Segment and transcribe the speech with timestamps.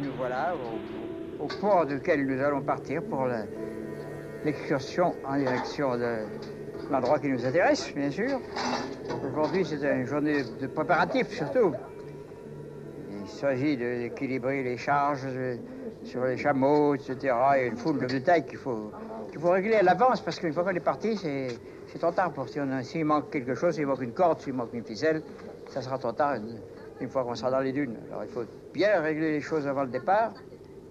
[0.00, 0.54] Nous voilà
[1.40, 3.28] au, port duquel nous allons partir pour
[4.42, 6.24] l'excursion en direction de
[6.90, 8.40] l'endroit qui nous intéresse, bien sûr.
[9.30, 11.72] Aujourd'hui, c'est une journée de préparatif surtout.
[13.10, 15.28] Il s'agit d'équilibrer les charges
[16.02, 17.34] sur les chameaux, etc.
[17.34, 18.90] A une foule de détails qu'il faut,
[19.30, 22.58] qu'il faut régler à l'avance parce qu'une fois qu'on est parti, c'est, trop tard si
[22.88, 25.22] s'il manque quelque chose, s'il manque une corde, s'il manque une ficelle,
[25.68, 26.38] ça sera trop tard
[27.08, 27.96] fois qu'on sera dans les dunes.
[28.10, 30.32] Alors il faut bien régler les choses avant le départ.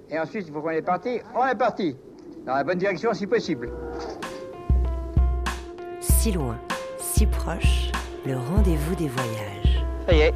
[0.10, 1.96] Et ensuite, une fois qu'on est parti, on est parti.
[2.46, 3.72] Dans la bonne direction si possible.
[6.00, 6.58] Si loin,
[7.00, 7.92] si proche,
[8.26, 9.86] le rendez-vous des voyages.
[10.06, 10.34] Ça y est,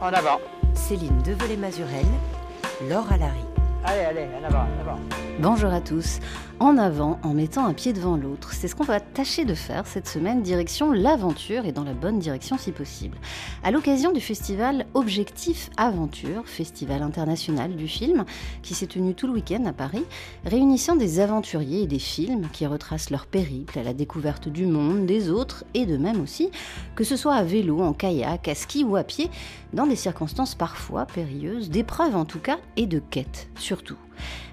[0.00, 0.40] en avant.
[0.74, 2.06] Céline Develay-Mazurel,
[2.88, 3.44] Laure Alary.
[3.84, 5.00] Allez, allez, en avant, en avant.
[5.40, 6.20] Bonjour à tous
[6.60, 8.52] en avant en mettant un pied devant l'autre.
[8.52, 12.18] C'est ce qu'on va tâcher de faire cette semaine, direction l'aventure et dans la bonne
[12.18, 13.16] direction si possible.
[13.62, 18.24] À l'occasion du festival Objectif Aventure, festival international du film,
[18.62, 20.04] qui s'est tenu tout le week-end à Paris,
[20.44, 25.06] réunissant des aventuriers et des films qui retracent leur périple à la découverte du monde,
[25.06, 26.50] des autres et de même aussi,
[26.94, 29.30] que ce soit à vélo, en kayak, à ski ou à pied,
[29.72, 33.96] dans des circonstances parfois périlleuses, d'épreuves en tout cas et de quêtes surtout.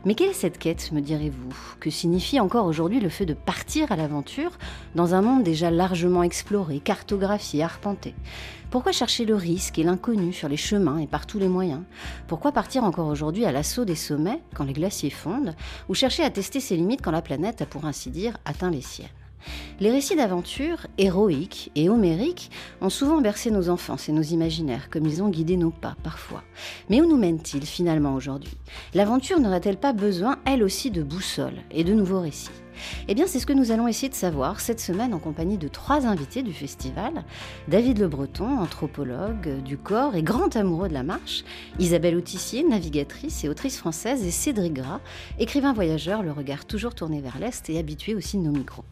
[0.06, 1.54] Mais quelle est cette quête, me direz-vous?
[1.80, 4.52] Que signifie encore aujourd'hui le fait de partir à l'aventure
[4.95, 8.16] dans un monde déjà largement exploré, cartographié, arpenté?
[8.72, 11.82] Pourquoi chercher le risque et l'inconnu sur les chemins et par tous les moyens?
[12.28, 15.56] Pourquoi partir encore aujourd'hui à l'assaut des sommets quand les glaciers fondent?
[15.89, 18.82] Ou chercher à tester ses limites quand la planète a pour ainsi dire atteint les
[18.82, 19.09] siennes?
[19.80, 25.06] Les récits d'aventure, héroïques et homériques, ont souvent bercé nos enfances et nos imaginaires, comme
[25.06, 26.44] ils ont guidé nos pas parfois.
[26.89, 28.58] Mais où nous mènent-ils finalement aujourd'hui?
[28.94, 32.61] L'aventure n'aurait-elle pas besoin, elle aussi, de boussole et de nouveaux récits?
[33.07, 35.67] Eh bien, c'est ce que nous allons essayer de savoir cette semaine en compagnie de
[35.67, 37.23] trois invités du festival.
[37.67, 41.43] David Le Breton, anthropologue du corps et grand amoureux de la marche,
[41.79, 45.02] Isabelle Autissier, navigatrice et autrice française, et Cédric Gras,
[45.39, 48.83] écrivain voyageur, le regard toujours tourné vers l'Est et habitué aussi de nos micros.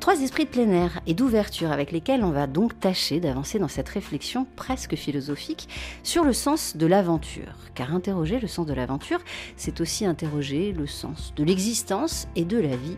[0.00, 3.68] Trois esprits de plein air et d'ouverture avec lesquels on va donc tâcher d'avancer dans
[3.68, 5.68] cette réflexion presque philosophique
[6.02, 7.54] sur le sens de l'aventure.
[7.74, 9.20] Car interroger le sens de l'aventure,
[9.56, 12.96] c'est aussi interroger le sens de l'existence et de la vie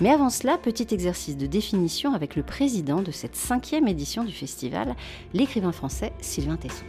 [0.00, 4.32] Mais avant cela, petit exercice de définition avec le président de cette cinquième édition du
[4.32, 4.94] festival,
[5.34, 6.84] l'écrivain français Sylvain Tesson.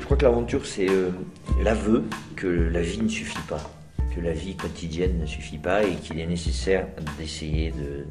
[0.00, 1.10] Je crois que l'aventure, c'est euh,
[1.62, 2.04] l'aveu
[2.34, 3.60] que la vie ne suffit pas,
[4.14, 6.86] que la vie quotidienne ne suffit pas et qu'il est nécessaire
[7.18, 8.06] d'essayer de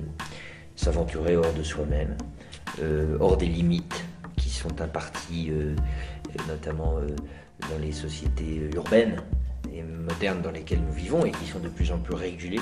[0.75, 2.15] s'aventurer hors de soi-même,
[2.81, 4.05] euh, hors des limites
[4.35, 5.75] qui sont imparties, euh,
[6.47, 6.99] notamment
[7.71, 9.15] dans les sociétés urbaines,
[9.83, 12.61] modernes dans lesquelles nous vivons et qui sont de plus en plus régulées,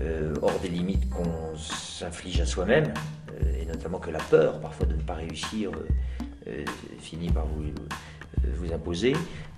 [0.00, 2.92] euh, hors des limites qu'on s'inflige à soi-même,
[3.30, 5.70] euh, et notamment que la peur parfois de ne pas réussir
[6.48, 6.64] euh,
[6.98, 7.64] finit par vous,
[8.56, 9.14] vous imposer,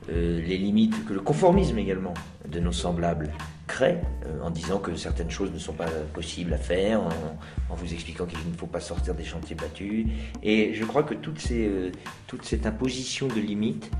[0.08, 2.14] les limites que le conformisme également
[2.48, 3.32] de nos semblables
[3.66, 3.98] crée
[4.40, 8.38] en disant que certaines choses ne sont pas possibles à faire, en, vous expliquant qu'il
[8.38, 10.06] ne faut pas sortir des chantiers battus.
[10.44, 11.90] Et je crois que toutes ces,
[12.28, 13.90] toute cette imposition de limites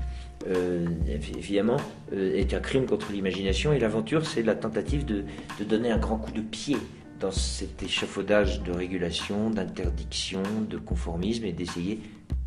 [0.45, 1.77] euh, évidemment,
[2.13, 3.73] euh, est un crime contre l'imagination.
[3.73, 5.25] Et l'aventure, c'est la tentative de,
[5.65, 6.77] donner un grand coup de pied
[7.19, 11.99] dans cet échafaudage de régulation, d'interdiction, de conformisme et d'essayer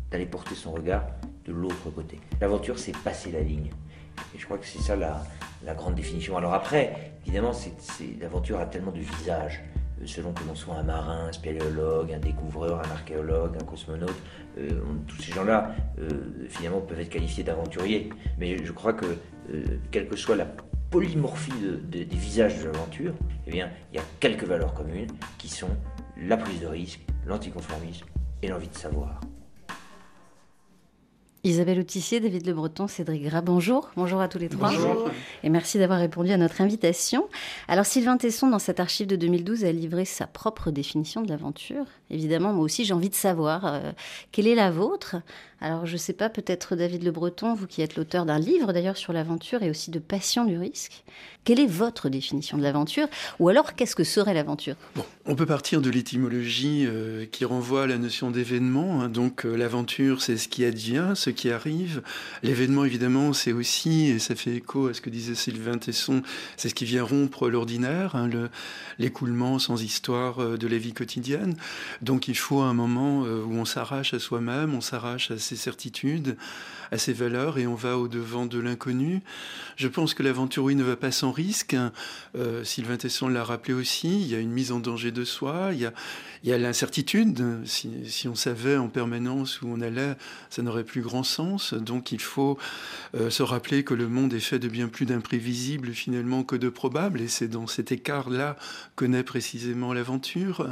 [0.09, 1.05] d'aller porter son regard
[1.45, 2.19] de l'autre côté.
[2.39, 3.69] L'aventure, c'est passer la ligne.
[4.35, 5.23] Et je crois que c'est ça la,
[5.65, 6.37] la, grande définition.
[6.37, 7.51] Alors après, évidemment,
[8.19, 9.61] l'aventure a tellement de visages.
[10.01, 14.15] Euh, selon que l'on soit un marin, un spéléologue, un découvreur, un archéologue, un cosmonaute,
[14.57, 14.69] euh,
[15.07, 16.09] tous ces gens-là, euh,
[16.49, 18.09] finalement, peuvent être qualifiés d'aventuriers.
[18.39, 19.05] Mais je crois que,
[19.89, 20.47] quelle que soit la
[20.89, 21.51] polymorphie
[21.83, 23.13] des visages de l'aventure,
[23.47, 23.61] eh il y
[23.97, 25.69] a quelques valeurs communes qui sont
[26.17, 28.05] la prise de risque, l'anticonformisme
[28.41, 29.19] et l'envie de savoir.
[31.43, 33.89] Isabelle Autissier, David Le Breton, Cédric Gras, bonjour.
[33.95, 34.69] Bonjour à tous les trois.
[34.69, 35.09] Bonjour.
[35.43, 37.27] Et merci d'avoir répondu à notre invitation.
[37.67, 41.85] Alors Sylvain Tesson, dans cette archive de 2012, a livré sa propre définition de l'aventure.
[42.11, 43.91] Évidemment, moi aussi, j'ai envie de savoir euh,
[44.31, 45.15] quelle est la vôtre?
[45.63, 48.73] Alors je ne sais pas, peut-être David Le Breton, vous qui êtes l'auteur d'un livre
[48.73, 51.03] d'ailleurs sur l'aventure et aussi de Passion du risque.
[51.43, 53.07] Quelle est votre définition de l'aventure?
[53.39, 54.75] Ou alors, qu'est-ce que serait l'aventure?
[54.95, 59.01] Bon, On peut partir de l'étymologie euh, qui renvoie à la notion d'événement.
[59.01, 59.09] Hein.
[59.09, 62.03] Donc, euh, l'aventure, c'est ce qui advient, ce qui arrive.
[62.43, 66.21] L'événement, évidemment, c'est aussi, et ça fait écho à ce que disait Sylvain Tesson,
[66.57, 68.29] c'est ce qui vient rompre l'ordinaire, hein,
[68.99, 71.55] l'écoulement sans histoire euh, de la vie quotidienne.
[72.03, 76.37] Donc, il faut un moment où on s'arrache à soi-même, on s'arrache à certitudes,
[76.91, 79.21] à ses valeurs, et on va au-devant de l'inconnu.
[79.77, 81.75] Je pense que l'aventure, oui, ne va pas sans risque.
[82.35, 85.69] Euh, Sylvain Tesson l'a rappelé aussi, il y a une mise en danger de soi.
[85.73, 85.79] Il
[86.43, 87.61] y a, l'incertitude.
[87.65, 90.15] Si, si, on savait en permanence où on allait,
[90.49, 91.73] ça n'aurait plus grand sens.
[91.73, 92.57] Donc il faut
[93.15, 96.69] euh, se rappeler que le monde est fait de bien plus d'imprévisibles finalement que de
[96.69, 97.21] probables.
[97.21, 98.57] Et c'est dans cet écart-là
[98.95, 100.67] que naît précisément l'aventure.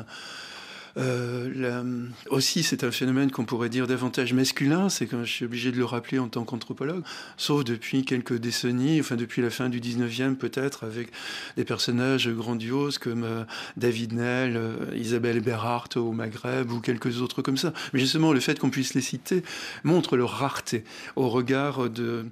[0.98, 5.72] Euh, aussi, c'est un phénomène qu'on pourrait dire davantage masculin, c'est quand je suis obligé
[5.72, 7.04] de le rappeler en tant qu'anthropologue,
[7.38, 11.10] sauf depuis quelques décennies, enfin depuis la fin du 19e peut-être, avec
[11.58, 13.44] des personnages grandioses comme euh,
[13.78, 17.74] David Nell, euh, Isabelle Berhardt au Maghreb ou quelques autres comme ça.
[17.94, 19.44] Mais justement, le fait qu'on puisse les citer
[19.84, 20.84] montre leur rareté
[21.16, 22.26] au regard de,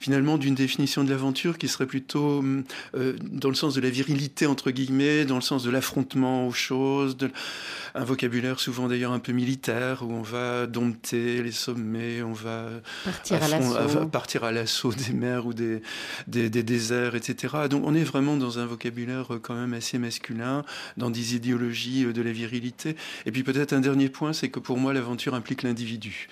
[0.00, 2.44] finalement, d'une définition de l'aventure qui serait plutôt
[2.92, 7.16] dans le sens de la virilité, entre guillemets, dans le sens de l'affrontement aux choses,
[7.16, 7.30] de,
[7.94, 12.68] un vocabulaire souvent d'ailleurs un peu militaire, où on va dompter les sommets, on va
[14.12, 15.82] partir à l'assaut des mers ou des,
[16.26, 17.54] des, déserts, etc.
[17.68, 20.64] Donc on est vraiment dans un vocabulaire quand même assez masculin,
[20.96, 22.96] dans des idéologies de la virilité.
[23.26, 26.28] Et puis peut-être un dernier point, c'est que pour moi l'aventure implique l'individu,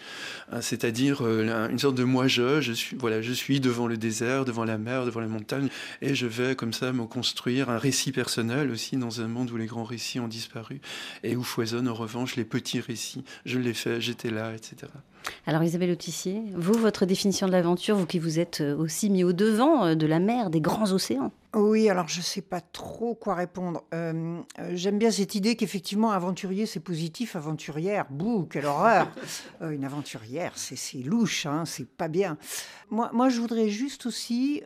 [0.61, 2.61] c'est-à-dire euh, une sorte de moi-je.
[2.61, 5.69] Je suis, voilà, je suis devant le désert, devant la mer, devant la montagne,
[6.01, 9.57] et je vais comme ça me construire un récit personnel aussi dans un monde où
[9.57, 10.81] les grands récits ont disparu
[11.23, 13.25] et où foisonnent en revanche les petits récits.
[13.47, 14.93] Je l'ai fait, j'étais là, etc.
[15.47, 19.25] Alors Isabelle Autissier, vous, votre définition de l'aventure, vous qui vous êtes euh, aussi mis
[19.25, 21.33] au devant euh, de la mer, des grands océans.
[21.55, 23.85] Oui, alors je ne sais pas trop quoi répondre.
[23.93, 24.41] Euh,
[24.71, 29.09] j'aime bien cette idée qu'effectivement, aventurier, c'est positif, aventurière, bouh, quelle horreur.
[29.61, 32.39] une aventurière, c'est louche, hein, c'est pas bien.
[32.91, 34.63] Moi, moi, je voudrais juste aussi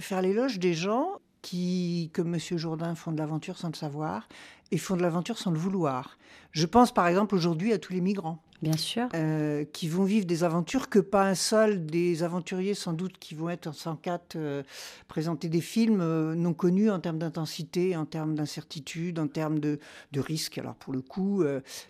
[0.00, 2.40] faire l'éloge des gens qui, comme M.
[2.56, 4.28] Jourdain, font de l'aventure sans le savoir
[4.70, 6.18] et font de l'aventure sans le vouloir.
[6.52, 8.42] Je pense par exemple aujourd'hui à tous les migrants.
[8.62, 9.08] Bien sûr.
[9.14, 13.34] Euh, qui vont vivre des aventures que pas un seul des aventuriers, sans doute, qui
[13.34, 14.62] vont être en 104 euh,
[15.08, 19.80] présenter des films euh, non connus en termes d'intensité, en termes d'incertitude, en termes de,
[20.12, 21.44] de risque, alors pour le coup,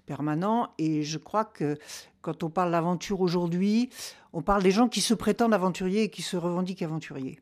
[0.07, 0.71] permanent.
[0.79, 1.77] Et je crois que
[2.23, 3.91] quand on parle d'aventure aujourd'hui,
[4.33, 7.41] on parle des gens qui se prétendent aventuriers et qui se revendiquent aventuriers.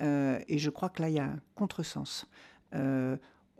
[0.00, 2.26] et je crois que là, il y a un contresens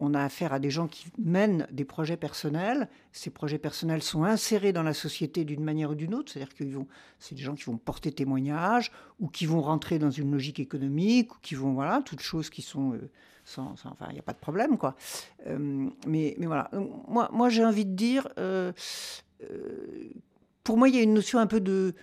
[0.01, 2.89] on a affaire à des gens qui mènent des projets personnels.
[3.13, 6.65] Ces projets personnels sont insérés dans la société d'une manière ou d'une autre, c'est-à-dire que
[7.19, 11.35] c'est des gens qui vont porter témoignage ou qui vont rentrer dans une logique économique
[11.35, 13.11] ou qui vont, voilà, toutes choses qui sont euh,
[13.45, 14.97] sans, enfin, il n'y a pas de problème, quoi.
[15.47, 16.71] Euh, mais, mais voilà,
[17.07, 18.73] moi, moi j'ai envie de dire, euh,
[20.65, 21.95] pour moi, il y a une notion un peu de,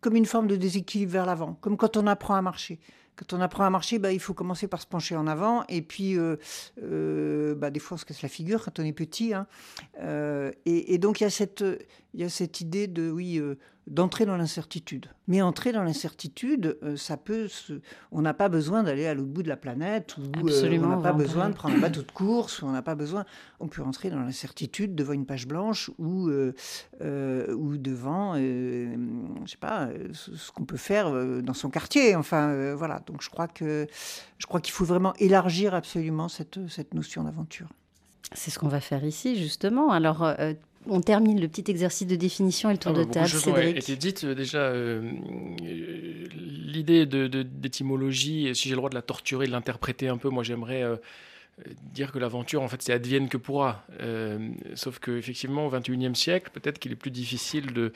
[0.00, 2.78] comme une forme de déséquilibre vers l'avant, comme quand on apprend à marcher
[3.16, 5.64] quand on apprend à marcher, bah, il faut commencer par se pencher en avant.
[5.68, 6.36] Et puis, euh,
[6.82, 9.32] euh, bah, des fois, on se casse la figure quand on est petit.
[9.32, 9.46] Hein.
[10.00, 11.64] Euh, et, et, donc, il y, a cette,
[12.14, 13.40] il y a cette idée de, oui,
[13.86, 15.06] d'entrer dans l'incertitude.
[15.28, 17.48] Mais entrer dans l'incertitude, euh, ça peut.
[18.10, 20.96] On n'a pas besoin d'aller à l'autre bout de la planète, ou euh, on n'a
[20.96, 23.24] pas besoin de prendre un bateau de course, on n'a pas besoin.
[23.60, 26.52] On peut entrer dans l'incertitude devant une page blanche ou euh,
[27.54, 32.14] ou devant, je sais pas, ce qu'on peut faire dans son quartier.
[32.16, 33.00] Enfin, voilà.
[33.06, 33.86] Donc je crois que
[34.38, 37.68] je crois qu'il faut vraiment élargir absolument cette cette notion d'aventure.
[38.32, 39.92] C'est ce qu'on va faire ici, justement.
[39.92, 40.26] Alors,
[40.88, 43.28] on termine le petit exercice de définition et le tour ah, de table.
[43.28, 43.76] Cédric.
[43.76, 44.58] été dite euh, déjà.
[44.58, 45.10] Euh,
[45.62, 50.42] l'idée d'étymologie, de, si j'ai le droit de la torturer, de l'interpréter un peu, moi
[50.42, 50.96] j'aimerais euh,
[51.92, 53.86] dire que l'aventure, en fait, c'est advienne que pourra.
[54.74, 57.92] sauf qu'effectivement, au XXIe siècle, peut-être qu'il est plus difficile de,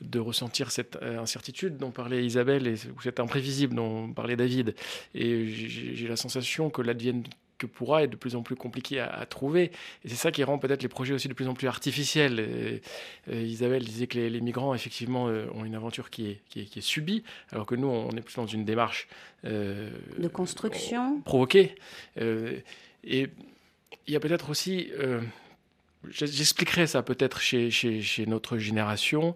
[0.00, 4.74] de ressentir cette incertitude dont parlait Isabelle et cette imprévisible dont parlait David.
[5.14, 7.24] Et j'ai la sensation que l'advienne
[7.58, 9.70] que pourra est de plus en plus compliqué à, trouver.
[10.04, 12.80] Et c'est ça qui rend peut-être les projets aussi de plus en plus artificiels.
[13.30, 17.22] Isabelle disait que les, migrants, effectivement, euh, ont une aventure qui est, qui est, subie,
[17.52, 19.08] alors que nous, on est plus dans une démarche...
[19.44, 21.20] Euh, de construction.
[21.20, 21.74] Provoquée.
[22.20, 22.58] Euh,
[23.06, 23.28] et
[24.06, 24.90] il y a peut-être aussi...
[26.10, 27.70] J'expliquerai ça peut-être chez,
[28.26, 29.34] notre génération.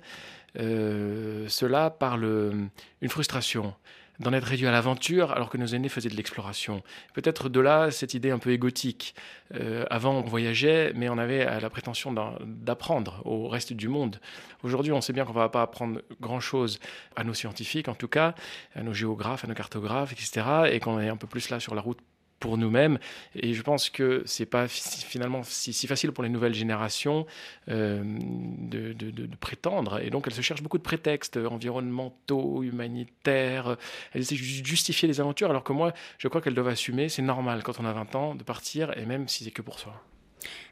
[0.55, 2.71] cela par une
[3.09, 3.75] frustration
[4.21, 6.83] d'en être réduit à l'aventure alors que nos aînés faisaient de l'exploration.
[7.15, 9.15] Peut-être de là cette idée un peu égotique.
[9.55, 12.13] Euh, avant on voyageait, mais on avait la prétention
[12.45, 14.21] d'apprendre au reste du monde.
[14.63, 16.81] Aujourd'hui on sait bien qu'on ne va pas apprendre grand-chose
[17.17, 18.35] à nos scientifiques en tout cas,
[18.75, 20.47] à nos géographes, à nos cartographes, etc.
[20.71, 22.01] Et qu'on est un peu plus là sur la route
[22.39, 22.99] pour nous-mêmes.
[23.35, 27.27] Et je pense que c'est pas finalement si, facile pour les nouvelles générations
[27.69, 30.01] euh, de, prétendre.
[30.01, 33.77] Et donc elles se cherchent beaucoup de prétextes environnementaux, humanitaires.
[34.13, 37.09] Elles essaient de justifier les aventures, alors que moi, je crois qu'elles doivent assumer.
[37.09, 39.79] C'est normal quand on a 20 ans de partir, et même si c'est que pour
[39.79, 40.03] soi.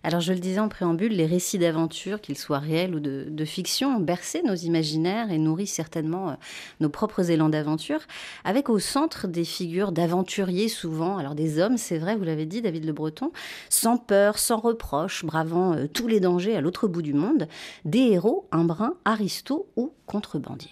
[0.03, 3.97] Alors je le disais en préambule, les récits d'aventure, qu'ils soient réels ou de, fiction,
[3.97, 6.35] ont bercé nos imaginaires et nourrissent certainement euh,
[6.81, 8.01] nos propres élans d'aventure,
[8.45, 12.63] avec au centre des figures d'aventuriers souvent, alors des hommes, c'est vrai, vous l'avez dit
[12.63, 13.33] David Le Breton,
[13.69, 17.49] sans peur, sans reproche, bravant euh, tous les dangers à l'autre bout du monde,
[17.85, 20.71] des héros, un brin, aristo ou contrebandiers.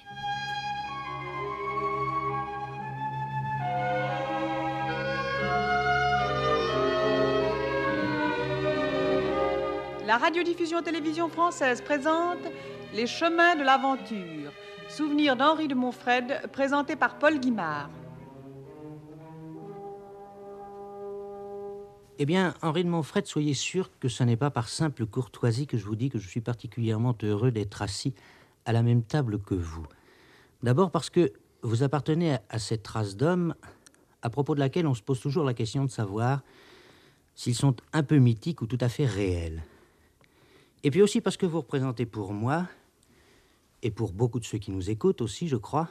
[10.06, 12.36] La radiodiffusion télévision française présente
[12.92, 14.52] Les chemins de l'aventure.
[14.86, 17.88] Souvenir d'Henri de Montfred, présenté par Paul Guimard.
[22.18, 25.78] Eh bien, Henri de Montfred, soyez sûr que ce n'est pas par simple courtoisie que
[25.78, 28.12] je vous dis que je suis particulièrement heureux d'être assis
[28.66, 29.86] à la même table que vous.
[30.62, 31.32] D'abord parce que
[31.62, 33.54] vous appartenez à cette race d'hommes
[34.20, 36.42] à propos de laquelle on se pose toujours la question de savoir
[37.34, 39.62] s'ils sont un peu mythiques ou tout à fait réels.
[40.84, 42.68] Et puis aussi parce que vous représentez pour moi,
[43.82, 45.88] et pour beaucoup de ceux qui nous écoutent aussi, je crois,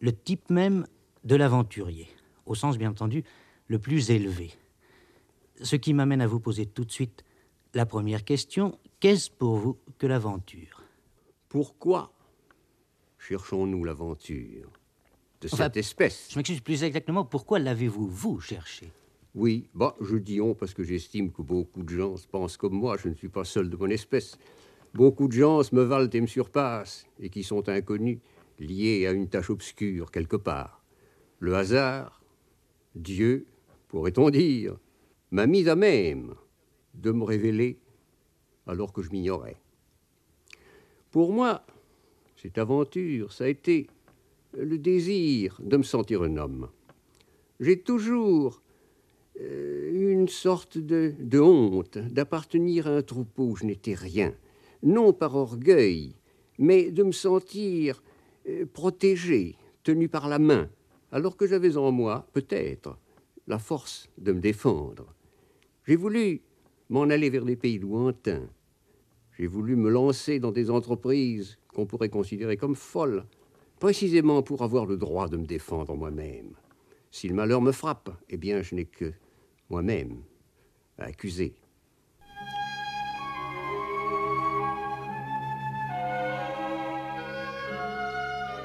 [0.00, 0.86] le type même
[1.24, 2.08] de l'aventurier,
[2.46, 3.22] au sens bien entendu
[3.66, 4.52] le plus élevé.
[5.60, 7.24] Ce qui m'amène à vous poser tout de suite
[7.74, 8.78] la première question.
[9.00, 10.82] Qu'est-ce pour vous que l'aventure?
[11.48, 12.12] Pourquoi
[13.18, 14.70] cherchons-nous l'aventure
[15.40, 16.28] de cette espèce?
[16.30, 18.90] Je m'excuse plus exactement, pourquoi l'avez-vous, vous, cherché
[19.34, 22.96] oui, bah, je dis on parce que j'estime que beaucoup de gens pensent comme moi,
[22.96, 24.38] je ne suis pas seul de mon espèce.
[24.94, 28.18] Beaucoup de gens me valent et me surpassent, et qui sont inconnus,
[28.58, 30.82] liés à une tâche obscure quelque part.
[31.38, 32.22] Le hasard,
[32.94, 33.46] Dieu,
[33.88, 34.76] pourrait-on dire,
[35.30, 36.34] m'a mis à même
[36.94, 37.78] de me révéler
[38.66, 39.56] alors que je m'ignorais.
[41.10, 41.64] Pour moi,
[42.36, 43.88] cette aventure, ça a été
[44.56, 46.68] le désir de me sentir un homme.
[47.60, 48.62] J'ai toujours
[49.40, 54.34] une sorte de, honte d'appartenir à un troupeau où je n'étais rien,
[54.82, 56.14] non par orgueil,
[56.58, 58.02] mais de me sentir
[58.48, 60.68] euh, protégé, tenu par la main,
[61.12, 62.98] alors que j'avais en moi, peut-être,
[63.46, 65.14] la force de me défendre.
[65.86, 66.42] J'ai voulu
[66.90, 68.48] m'en aller vers des pays lointains.
[69.38, 73.24] J'ai voulu me lancer dans des entreprises qu'on pourrait considérer comme folles,
[73.78, 76.54] précisément pour avoir le droit de me défendre moi-même.
[77.10, 79.12] Si le malheur me frappe, eh bien, je n'ai que
[79.68, 80.22] moi-même,
[80.98, 81.54] accusé.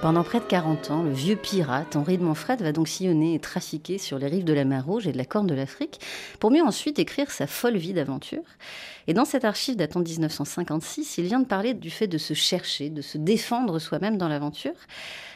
[0.03, 3.39] Pendant près de 40 ans, le vieux pirate Henri de Montfred va donc sillonner et
[3.39, 6.01] trafiquer sur les rives de la mer Rouge et de la Corne de l'Afrique,
[6.41, 8.43] pour mieux ensuite écrire sa folle vie d'aventure.
[9.07, 12.33] Et dans cette archive datant de 1956, il vient de parler du fait de se
[12.33, 14.75] chercher, de se défendre soi-même dans l'aventure.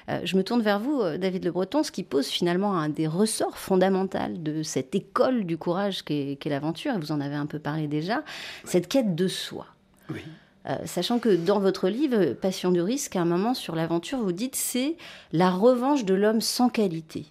[0.09, 2.89] Euh, je me tourne vers vous, euh, David Le Breton, ce qui pose finalement un
[2.89, 7.45] des ressorts fondamentaux de cette école du courage qu'est l'aventure, et vous en avez un
[7.45, 8.21] peu parlé déjà,
[8.65, 9.65] cette quête de soi.
[10.09, 10.23] Oui.
[10.69, 14.33] Euh, sachant que dans votre livre, Passion du risque, à un moment sur l'aventure, vous
[14.33, 14.95] dites c'est
[15.31, 17.25] la revanche de l'homme sans qualité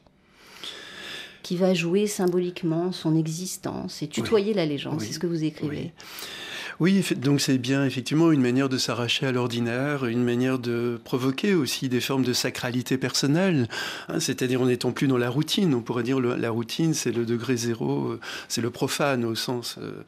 [1.43, 5.00] qui va jouer symboliquement son existence et tutoyer la légende.
[5.00, 5.76] C'est ce que vous écrivez.
[5.76, 5.93] Oui,
[6.78, 11.88] donc c'est bien effectivement une manière de s'arracher à l'ordinaire, une manière de provoquer aussi
[11.88, 13.68] des formes de sacralité personnelle.
[14.09, 15.75] Hein, c'est-à-dire en n'étant plus dans la routine.
[15.75, 19.76] On pourrait dire la routine, c'est le degré zéro, euh, c'est le profane au sens
[19.80, 20.02] euh,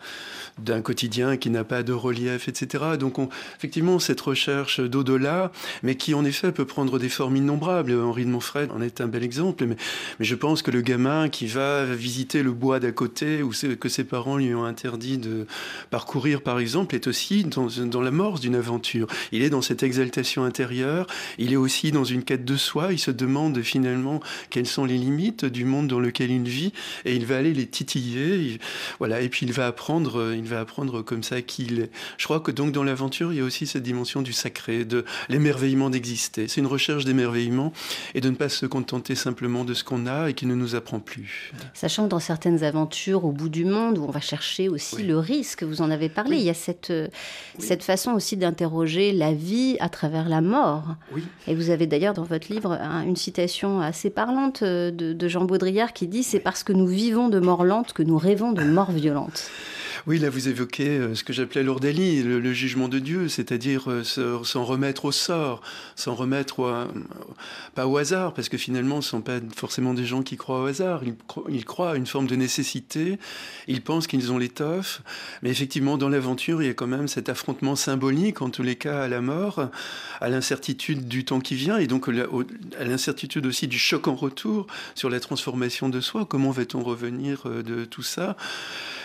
[0.59, 2.85] d'un quotidien qui n'a pas de relief, etc.
[2.99, 3.17] Donc
[3.57, 7.93] effectivement, cette recherche d'au-delà, mais qui en effet peut prendre des formes innombrables.
[7.99, 9.65] Henri de Montfred en est un bel exemple.
[9.65, 9.77] Mais,
[10.19, 13.89] mais je pense que le gamin qui va visiter le bois d'à côté, ou que
[13.89, 15.47] ses parents lui ont interdit de
[15.91, 19.07] parcourir par par exemple, est aussi dans, dans l'amorce d'une aventure.
[19.31, 21.07] Il est dans cette exaltation intérieure,
[21.39, 24.19] il est aussi dans une quête de soi, il se demande finalement
[24.51, 26.73] quelles sont les limites du monde dans lequel il vit,
[27.05, 28.59] et il va aller les titiller,
[28.99, 31.93] voilà, et puis il va apprendre, il va apprendre comme ça qu'il est.
[32.17, 35.05] Je crois que donc dans l'aventure, il y a aussi cette dimension du sacré, de
[35.29, 36.49] l'émerveillement d'exister.
[36.49, 37.73] C'est une recherche d'émerveillement
[38.17, 40.75] et de ne pas se contenter simplement de ce qu'on a et qui ne nous
[40.75, 41.53] apprend plus.
[41.73, 45.19] Sachant que dans certaines aventures au bout du monde, où on va chercher aussi le
[45.19, 47.09] risque, vous en avez parlé, il y a cette, euh,
[47.59, 50.97] cette façon aussi d'interroger la vie à travers la mort.
[51.47, 52.73] Et vous avez d'ailleurs dans votre livre
[53.07, 56.87] une citation assez parlante euh, de, de Jean Baudrillard qui dit C'est parce que nous
[56.87, 59.51] vivons de mort lente que nous rêvons de mort violente.
[60.09, 64.05] Oui, là vous évoquez euh, ce que j'appelais l'ordalie, le, jugement de Dieu, c'est-à-dire euh,
[64.05, 65.61] s'en remettre au sort,
[65.97, 66.89] s'en remettre
[67.75, 70.63] pas au hasard, parce que finalement ce ne sont pas forcément des gens qui croient
[70.63, 71.03] au hasard,
[71.51, 73.19] ils, croient à une forme de nécessité,
[73.67, 75.03] ils pensent qu'ils ont l'étoffe,
[75.43, 78.77] mais effectivement dans l'aventure il y a quand même cet affrontement symbolique, en tous les
[78.77, 79.69] cas à la mort,
[80.23, 84.69] à l'incertitude du temps qui vient, et donc à l'incertitude aussi du choc en retour
[84.95, 88.39] sur la transformation de soi, comment va-t-on revenir euh, de tout ça?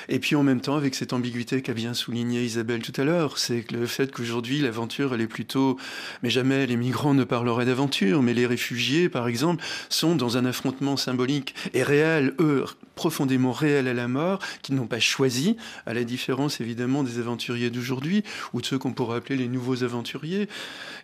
[0.09, 3.37] Et puis en même temps avec cette ambiguïté qu'a bien souligné Isabelle tout à l'heure.
[3.37, 5.77] C'est le fait qu'aujourd'hui, l'aventure, elle est plutôt.
[6.21, 10.45] Mais jamais les migrants ne parleraient d'aventure, mais les réfugiés, par exemple, sont dans un
[10.45, 15.93] affrontement symbolique et réel, eux, profondément réel à la mort, qu'ils n'ont pas choisi, à
[15.93, 18.23] la différence évidemment des aventuriers d'aujourd'hui,
[18.53, 20.47] ou de ceux qu'on pourrait appeler les nouveaux aventuriers,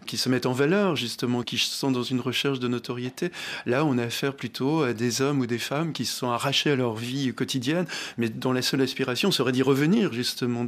[0.05, 3.31] qui se mettent en valeur, justement, qui sont dans une recherche de notoriété.
[3.65, 6.71] Là, on a affaire plutôt à des hommes ou des femmes qui se sont arrachés
[6.71, 7.85] à leur vie quotidienne,
[8.17, 10.65] mais dont la seule aspiration serait d'y revenir, justement,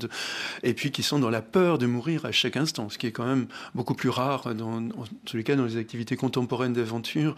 [0.64, 3.12] et puis qui sont dans la peur de mourir à chaque instant, ce qui est
[3.12, 7.36] quand même beaucoup plus rare, dans, en tous les cas, dans les activités contemporaines d'aventure.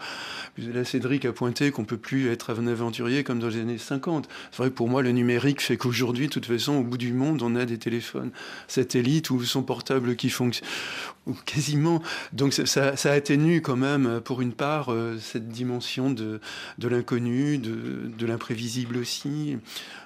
[0.58, 4.28] Là, Cédric a pointé qu'on peut plus être un aventurier comme dans les années 50.
[4.50, 7.12] C'est vrai que pour moi, le numérique fait qu'aujourd'hui, de toute façon, au bout du
[7.12, 8.30] monde, on a des téléphones
[8.68, 10.68] satellites ou son portable qui fonctionne,
[11.44, 12.02] quasiment.
[12.32, 16.40] Donc ça, atténue quand même, pour une part, euh, cette dimension de,
[16.82, 19.58] l'inconnu, de l'imprévisible aussi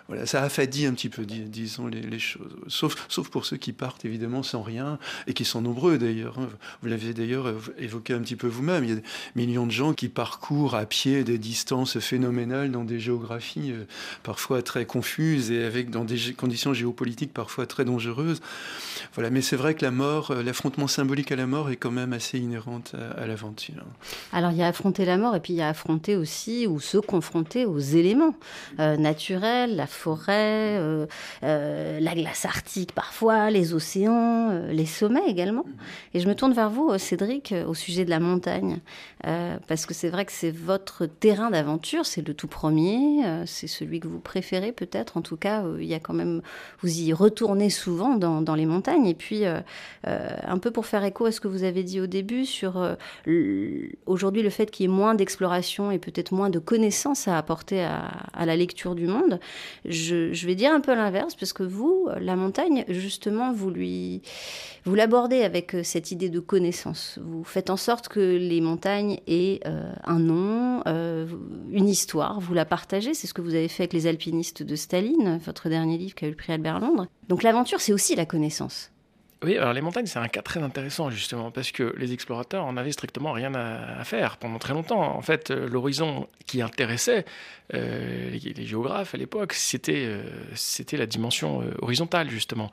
[0.08, 2.56] voilà, ça affadit un petit peu, disons, les, choses.
[2.66, 6.38] Sauf, sauf pour ceux qui partent évidemment sans rien, et qui sont nombreux d'ailleurs.
[6.38, 6.48] Hein.
[6.82, 8.84] Vous l'avez d'ailleurs évoqué un petit peu vous-même.
[8.84, 9.02] Il y a des
[9.36, 13.84] millions de gens qui parcourent à pied des distances phénoménales dans des géographies euh,
[14.22, 18.40] parfois très confuses et avec dans des conditions géopolitiques parfois très dangereuses.
[19.14, 21.90] Voilà, mais c'est vrai que la mort, euh, l'affrontement symbolique à la mort est quand
[21.90, 23.84] même assez inhérente à, l'aventure.
[24.32, 26.80] Alors il y a affronter la mort et puis il y a affronter aussi ou
[26.80, 28.34] se confronter aux éléments
[28.78, 31.06] euh, naturels, forêts, euh,
[31.42, 35.64] euh, la glace arctique parfois, les océans, euh, les sommets également.
[36.14, 38.78] Et je me tourne vers vous, Cédric, au sujet de la montagne,
[39.66, 44.00] parce que c'est vrai que c'est votre terrain d'aventure, c'est le tout premier, c'est celui
[44.00, 45.16] que vous préférez peut-être.
[45.16, 46.40] En tout cas, il y a quand même,
[46.80, 49.06] vous y retournez souvent dans, dans les montagnes.
[49.06, 49.42] Et puis,
[50.04, 52.96] un peu pour faire écho à ce que vous avez dit au début sur
[54.06, 57.82] aujourd'hui le fait qu'il y ait moins d'exploration et peut-être moins de connaissances à apporter
[57.82, 59.40] à, à la lecture du monde
[59.88, 64.22] je, vais dire un peu l'inverse, parce que vous, la montagne, justement, vous lui,
[64.84, 67.18] vous l'abordez avec euh, cette idée de connaissance.
[67.22, 71.26] Vous faites en sorte que les montagnes aient euh, un nom, euh,
[71.70, 72.40] une histoire.
[72.40, 73.14] Vous la partagez.
[73.14, 76.24] C'est ce que vous avez fait avec les alpinistes de Staline, votre dernier livre qui
[76.24, 77.06] a eu le prix Albert Londres.
[77.28, 78.90] Donc l'aventure, c'est aussi la connaissance.
[79.44, 82.76] Oui, alors les montagnes, c'est un cas très intéressant justement, parce que les explorateurs en
[82.76, 85.00] avaient strictement rien à, faire pendant très longtemps.
[85.00, 87.24] En fait, l'horizon qui intéressait
[87.74, 90.22] euh, les, géographes à l'époque, c'était euh,
[90.92, 92.70] la dimension euh, horizontale justement,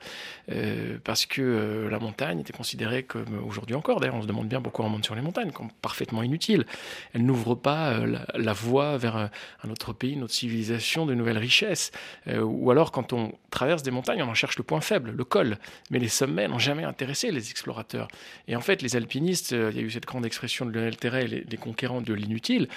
[1.04, 4.00] parce que la montagne était considérée comme aujourd'hui encore.
[4.00, 6.66] D'ailleurs, on se demande bien pourquoi on monte sur les montagnes, comme parfaitement inutile.
[7.12, 7.98] Elle n'ouvre pas
[8.34, 11.90] la, voie vers un autre pays, une autre civilisation, de nouvelles richesses.
[12.26, 15.58] ou alors, quand on traverse des montagnes, on en cherche le point faible, le col.
[15.90, 18.08] Mais les sommets n'ont jamais intéressé les explorateurs.
[18.48, 21.26] Et en fait, les alpinistes, il y a eu cette grande expression de Lionel Terray,
[21.26, 22.68] les, conquérants de l'inutile,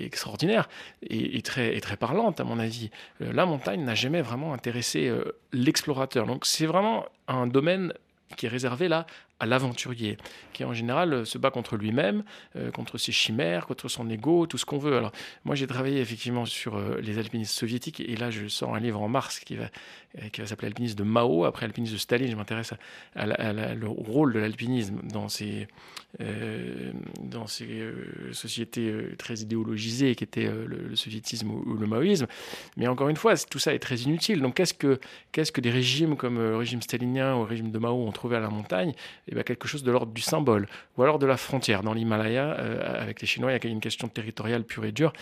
[0.00, 0.68] est extraordinaire
[1.02, 2.90] et, et très très, très parlante, à mon avis.
[3.20, 6.26] Euh, la montagne n'a jamais vraiment intéressé euh, l'explorateur.
[6.26, 7.92] Donc c'est vraiment un domaine
[8.36, 9.06] qui est réservé là
[9.40, 10.16] à l'aventurier,
[10.52, 12.22] qui en général euh, se bat contre lui-même,
[12.56, 14.96] euh, contre ses chimères, contre son ego, tout ce qu'on veut.
[14.96, 15.12] Alors
[15.44, 19.02] moi j'ai travaillé effectivement sur euh, les alpinistes soviétiques et là je sors un livre
[19.02, 19.64] en mars qui va,
[20.14, 22.74] va s'appeler Alpinisme de Mao, après Alpinisme de Staline, je m'intéresse
[23.16, 25.66] à, le rôle de l'alpinisme dans ces,
[27.20, 27.82] dans ces
[28.32, 32.26] sociétés très idéologisées qui étaient le, soviétisme ou, le maoïsme.
[32.76, 34.40] Mais encore une fois, tout ça est très inutile.
[34.40, 35.00] Donc qu'est-ce que,
[35.32, 38.36] qu'est-ce que des régimes comme le régime stalinien ou le régime de Mao ont trouvé
[38.36, 38.94] à la montagne
[39.28, 41.82] eh quelque chose de l'ordre du symbole, ou alors de la frontière.
[41.82, 45.12] Dans l'Himalaya, euh, avec les Chinois, il y a une question territoriale pure et dure,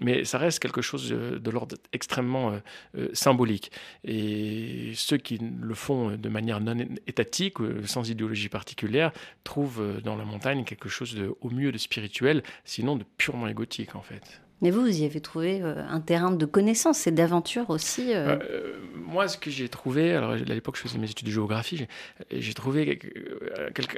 [0.00, 2.58] mais ça reste quelque chose de, l'ordre extrêmement euh,
[2.96, 3.70] euh, symbolique.
[4.04, 9.12] Et ceux qui le font de manière non étatique, sans idéologie particulière,
[9.44, 13.94] trouvent dans la montagne quelque chose de, au mieux de spirituel, sinon de purement égotique
[13.94, 14.40] en fait.
[14.62, 18.38] Mais vous, vous y avez trouvé euh, un terrain de connaissance et d'aventure aussi euh
[18.40, 21.86] euh, Moi, ce que j'ai trouvé, alors à l'époque, je faisais mes études de géographie,
[22.30, 22.98] j'ai trouvé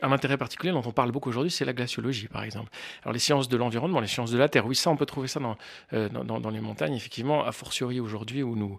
[0.03, 2.71] un intérêt particulier dont on parle beaucoup aujourd'hui, c'est la glaciologie, par exemple.
[3.03, 5.29] Alors, les sciences de l'environnement, les sciences de la Terre, oui, ça, on peut trouver
[5.29, 5.57] ça dans,
[5.93, 8.79] dans, dans les montagnes, effectivement, a fortiori aujourd'hui où nous,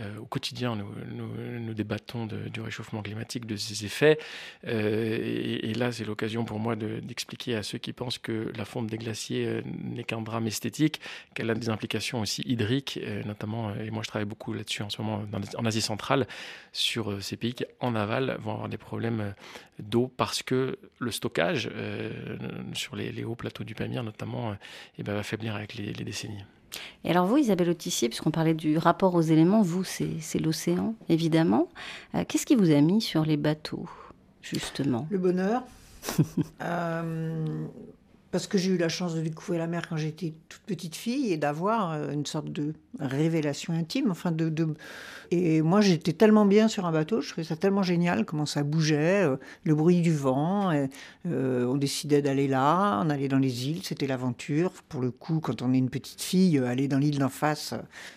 [0.00, 4.18] euh, au quotidien, nous, débattons du réchauffement climatique, de ses effets.
[4.66, 8.88] Euh, et, là, c'est l'occasion pour moi d'expliquer à ceux qui pensent que la fonte
[8.88, 11.00] des glaciers euh, n'est qu'un drame esthétique,
[11.34, 15.00] qu'elle a des implications aussi hydriques, notamment, et moi je travaille beaucoup là-dessus en ce
[15.00, 15.24] moment
[15.56, 16.26] en Asie centrale,
[16.72, 19.34] sur ces pays qui, en aval, vont avoir des problèmes
[19.78, 21.70] d'eau parce que le stockage
[22.72, 24.56] sur les, hauts plateaux du Pamir, notamment,
[24.98, 26.44] eh ben, va faiblir avec les décennies.
[27.04, 31.68] Et alors vous, Isabelle Autissier, puisqu'on parlait du rapport aux éléments, vous, c'est l'océan, évidemment.
[32.14, 33.88] Euh, qu'est-ce qui vous a mis sur les bateaux,
[34.42, 35.06] justement?
[35.10, 35.62] Le bonheur.
[36.60, 37.66] Euh,
[38.34, 41.32] parce que j'ai eu la chance de découvrir la mer quand j'étais toute petite fille
[41.32, 44.10] et d'avoir euh, une sorte de révélation intime.
[44.10, 44.52] Enfin, de,
[45.30, 48.64] Et moi, j'étais tellement bien sur un bateau, je trouvais ça tellement génial, comment ça
[48.64, 50.72] bougeait, euh, le bruit du vent.
[50.72, 54.72] Euh, on décidait d'aller là, on allait dans les îles, c'était l'aventure.
[54.88, 57.72] Pour le coup, quand on est une petite fille, aller dans l'île d'en face,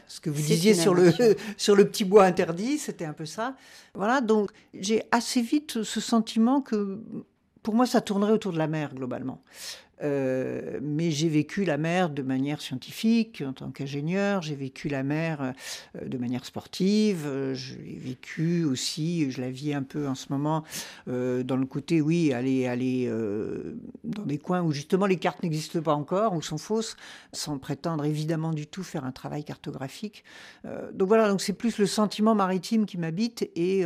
[0.08, 1.14] ce que vous disiez sur le,
[1.58, 3.56] sur le petit bois interdit, c'était un peu ça.
[3.94, 7.04] Voilà, donc j'ai assez vite ce sentiment que
[7.68, 9.42] pour moi, ça tournerait autour de la mer, globalement.
[10.04, 15.02] Euh, mais j'ai vécu la mer de manière scientifique en tant qu'ingénieur, j'ai vécu la
[15.02, 20.16] mer euh, de manière sportive, euh, j'ai vécu aussi, je la vis un peu en
[20.16, 20.64] ce moment,
[21.08, 23.12] dans le côté, oui, aller, aller
[24.04, 26.96] dans des coins où justement les cartes n'existent pas encore, ou sont fausses,
[27.34, 30.24] sans prétendre évidemment du tout faire un travail cartographique.
[30.94, 33.84] donc voilà, donc c'est plus le sentiment maritime qui m'habite et,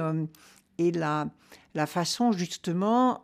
[0.77, 1.27] et la,
[1.75, 3.23] la façon justement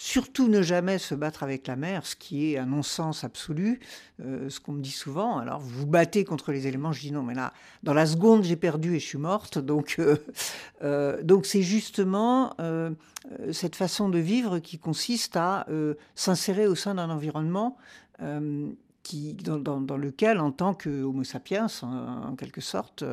[0.00, 3.80] Surtout ne jamais se battre avec la mer, ce qui est un non-sens absolu,
[4.20, 5.38] euh, ce qu'on me dit souvent.
[5.38, 8.54] Alors vous battez contre les éléments, je dis non, mais là, dans la seconde, j'ai
[8.54, 9.58] perdu et je suis morte.
[9.58, 10.16] Donc euh,
[10.84, 12.54] euh, donc c'est justement
[13.50, 15.66] cette façon de vivre qui consiste à
[16.14, 17.76] s'insérer au sein d'un environnement
[19.02, 23.04] qui, dans, lequel, en tant que Homo sapiens, en quelque sorte,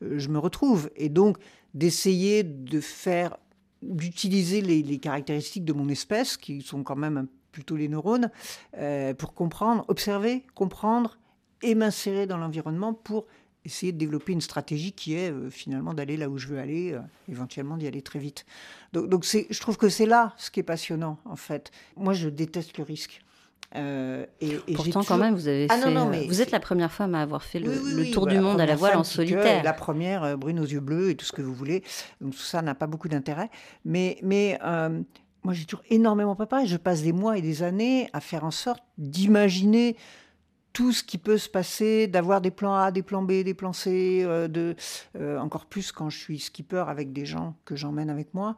[0.00, 0.90] je me retrouve.
[0.94, 1.38] Et donc
[1.74, 3.36] d'essayer de faire
[3.82, 8.30] d'utiliser les, caractéristiques de mon espèce, qui sont quand même plutôt les neurones,
[8.76, 11.18] euh, pour comprendre, observer, comprendre
[11.62, 13.26] et m'insérer dans l'environnement pour
[13.64, 16.92] essayer de développer une stratégie qui est euh, finalement d'aller là où je veux aller,
[16.92, 18.46] euh, éventuellement d'y aller très vite.
[18.92, 21.70] Donc, donc je trouve que c'est là ce qui est passionnant, en fait.
[21.96, 23.22] Moi, je déteste le risque.
[23.76, 25.96] Euh, et, Pourtant, quand même, vous avez ah, fait.
[25.96, 28.74] Euh, vous êtes la première femme à avoir fait le, tour du monde à la
[28.74, 29.62] voile en solitaire.
[29.62, 31.84] la première, euh, brune aux yeux bleus et tout ce que vous voulez.
[32.20, 33.48] Donc tout ça n'a pas beaucoup d'intérêt.
[33.84, 34.58] Mais, mais
[35.42, 36.66] moi, j'ai toujours énormément préparé.
[36.66, 39.96] Je passe des mois et des années à faire en sorte d'imaginer
[40.72, 43.72] tout ce qui peut se passer, d'avoir des plans A, des plans B, des plans
[43.72, 44.74] C, de,
[45.38, 48.56] encore plus quand je suis skipper avec des gens que j'emmène avec moi.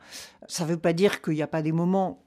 [0.49, 2.25] Ça ne veut pas dire qu'il n'y a pas des moments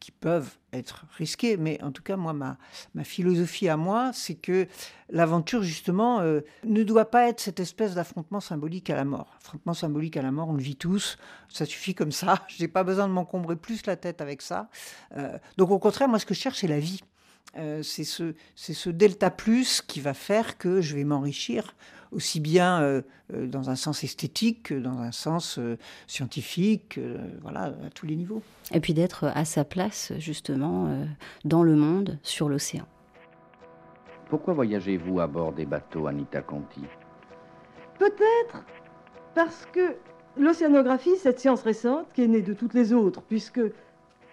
[0.00, 2.56] qui peuvent être risqués, mais en tout cas, moi, ma,
[2.94, 4.66] ma philosophie à moi, c'est que
[5.10, 9.34] l'aventure, justement, euh, ne doit pas être cette espèce d'affrontement symbolique à la mort.
[9.38, 12.68] Affrontement symbolique à la mort, on le vit tous, ça suffit comme ça, je n'ai
[12.68, 14.68] pas besoin de m'encombrer plus la tête avec ça.
[15.16, 17.02] Euh, donc au contraire, moi, ce que je cherche, c'est la vie.
[17.56, 21.74] Euh, c'est ce, ce delta plus qui va faire que je vais m'enrichir
[22.12, 23.02] aussi bien euh,
[23.34, 26.98] euh, dans un sens esthétique que dans un sens euh, scientifique,
[27.42, 28.42] voilà, à tous les niveaux.
[28.72, 30.88] Et puis d'être à sa place, justement,
[31.44, 32.86] dans le monde, sur l'océan.
[34.28, 36.82] Pourquoi voyagez-vous à bord des bateaux Anita Conti?
[37.98, 38.64] Peut-être
[39.34, 39.96] parce que
[40.36, 43.60] l'océanographie, cette science récente, qui est née de toutes les autres, puisque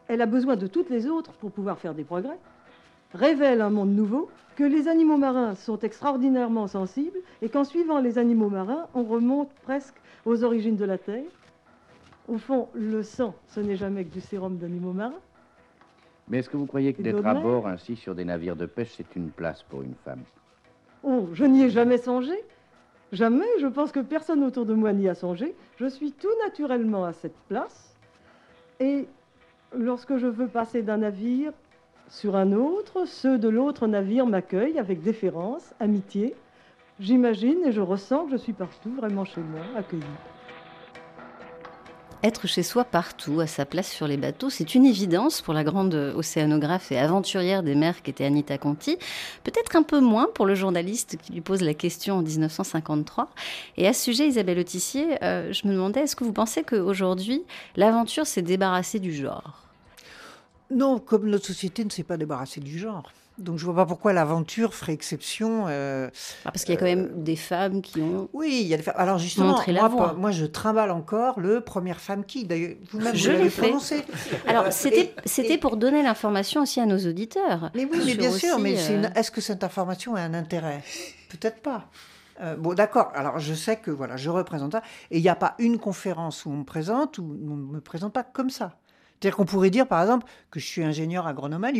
[0.07, 2.37] elle a besoin de toutes les autres pour pouvoir faire des progrès,
[3.15, 8.17] révèle un monde nouveau, que les animaux marins sont extraordinairement sensibles et qu'en suivant les
[8.17, 11.23] animaux marins, on remonte presque aux origines de la Terre.
[12.27, 15.19] Au fond, le sang, ce n'est jamais que du sérum d'animaux marins.
[16.27, 18.93] Mais est-ce que vous croyez que d'être à bord ainsi sur des navires de pêche,
[18.97, 20.23] c'est une place pour une femme?
[21.03, 22.33] Oh, je n'y ai jamais songé.
[23.11, 25.55] Jamais, je pense que personne autour de moi n'y a songé.
[25.77, 27.95] Je suis tout naturellement à cette place.
[28.79, 29.07] Et
[29.77, 31.51] lorsque je veux passer d'un navire
[32.09, 36.35] sur un autre, ceux de l'autre navire m'accueillent avec déférence, amitié.
[36.99, 40.03] J'imagine et je ressens que je suis partout, vraiment chez moi, accueilli.
[42.23, 45.63] Être chez soi partout, à sa place sur les bateaux, c'est une évidence pour la
[45.63, 48.97] grande océanographe et aventurière des mers qu'était Anita Conti.
[49.43, 53.29] Peut-être un peu moins pour le journaliste qui lui pose la question en 1953.
[53.77, 57.43] Et à ce sujet, Isabelle Autissier, euh, je me demandais, est-ce que vous pensez qu'aujourd'hui,
[57.75, 59.64] l'aventure s'est débarrassée du genre?
[60.71, 63.11] Non, comme notre société ne s'est pas débarrassée du genre.
[63.37, 65.65] Donc je vois pas pourquoi l'aventure ferait exception.
[65.67, 66.09] Euh,
[66.45, 68.29] ah, parce qu'il y a quand même euh, des femmes qui ont.
[68.31, 68.95] Oui, il y a des femmes.
[68.97, 72.45] Alors justement, moi, moi, je trimballe encore le première femme qui.
[72.45, 74.03] D'ailleurs, vous-même, je l'avez prononcé.
[74.47, 77.71] Alors c'était c'était pour donner l'information aussi à nos auditeurs.
[77.75, 78.57] Mais oui, mais bien sûr.
[78.57, 80.81] Mais euh, est-ce que cette information a un intérêt?
[81.29, 81.89] Peut-être pas.
[82.57, 83.11] bon, d'accord.
[83.15, 86.45] Alors, je sais que voilà, je représente ça, et il n'y a pas une conférence
[86.45, 88.77] où on me présente où on ne me présente pas comme ça.
[89.19, 91.71] C'est-à-dire qu'on pourrait dire, par exemple, que je suis ingénieur agronome à.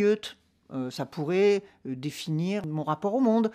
[0.72, 3.50] Euh, ça pourrait euh, définir mon rapport au monde.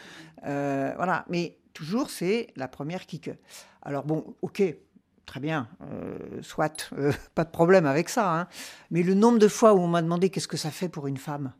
[0.45, 1.25] Euh, voilà.
[1.29, 3.31] Mais toujours, c'est la première qui que.
[3.81, 4.63] Alors bon, ok,
[5.25, 5.67] très bien,
[6.41, 6.91] soit,
[7.35, 8.39] pas de problème avec ça.
[8.41, 8.47] Hein.
[8.91, 11.17] Mais le nombre de fois où on m'a demandé qu'est-ce que ça fait pour une
[11.17, 11.51] femme,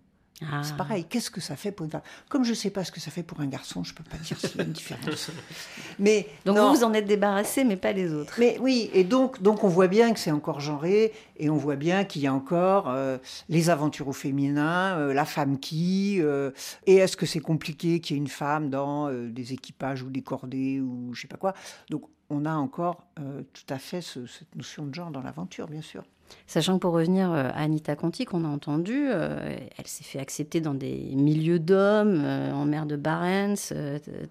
[0.41, 0.63] Ah.
[0.63, 2.01] C'est pareil, qu'est-ce que ça fait pour une femme?
[2.29, 4.03] Comme je ne sais pas ce que ça fait pour un garçon, je ne peux
[4.03, 5.29] pas dire s'il y a une différence.
[5.99, 8.33] mais donc vous vous en êtes débarrassé, mais pas les autres.
[8.39, 11.75] Mais oui, et donc, donc on voit bien que c'est encore genré, et on voit
[11.75, 13.17] bien qu'il y a encore euh,
[13.49, 16.51] les aventures au féminin, euh, la femme qui, euh,
[16.87, 20.21] et est-ce que c'est compliqué qu'il y ait une femme dans des équipages ou des
[20.21, 21.53] cordées ou je sais pas quoi?
[21.89, 26.03] Donc on a encore tout à fait cette notion de genre dans l'aventure, bien sûr.
[26.47, 30.19] Sachant que pour revenir euh, à Anita Conti, qu'on a entendu, euh, elle s'est fait
[30.19, 33.55] accepter dans des milieux d'hommes, euh, en mer de Barents,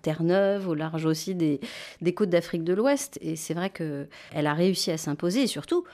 [0.03, 1.61] Terre-Neuve, au large aussi des,
[2.15, 3.19] côtes d'Afrique de l'Ouest.
[3.23, 5.85] Et c'est vrai qu'elle a réussi à s'imposer et surtout,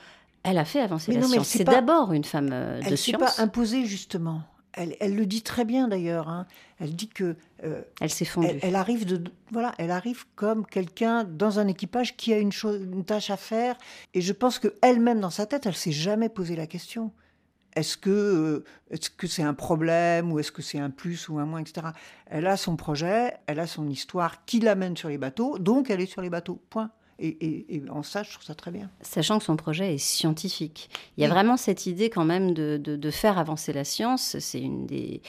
[0.42, 1.46] elle a fait avancer la science.
[1.46, 3.08] C'est d'abord une femme de elle science.
[3.08, 4.42] Elle ne s'est pas imposée, justement
[4.76, 6.28] elle, le dit très bien d'ailleurs.
[6.28, 6.46] Hein.
[6.78, 8.58] Elle dit que euh, elle s'est fondue.
[8.62, 12.82] Elle, arrive de voilà, elle arrive comme quelqu'un dans un équipage qui a une, chose,
[12.82, 13.76] une tâche à faire.
[14.14, 17.12] Et je pense que elle-même dans sa tête, elle s'est jamais posé la question.
[17.74, 21.38] Est-ce que euh, est-ce que c'est un problème ou est-ce que c'est un plus ou
[21.38, 21.88] un moins, etc.
[22.26, 26.00] Elle a son projet, elle a son histoire qui l'amène sur les bateaux, donc elle
[26.00, 26.60] est sur les bateaux.
[26.70, 26.90] Point.
[27.18, 28.90] Et, en ça, je trouve ça très bien.
[29.00, 30.90] Sachant que son projet est scientifique.
[31.16, 34.36] Il y a vraiment cette idée quand même de, faire avancer la science.
[34.38, 35.22] C'est une des,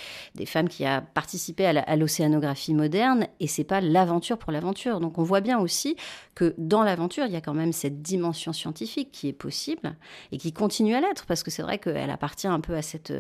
[0.46, 5.00] femmes qui a participé à l'océanographie moderne et c'est pas l'aventure pour l'aventure.
[5.00, 5.96] Donc on voit bien aussi
[6.38, 9.96] que dans l'aventure, il y a quand même cette dimension scientifique qui est possible
[10.32, 13.12] et qui continue à l'être parce que c'est vrai qu'elle appartient un peu à cette...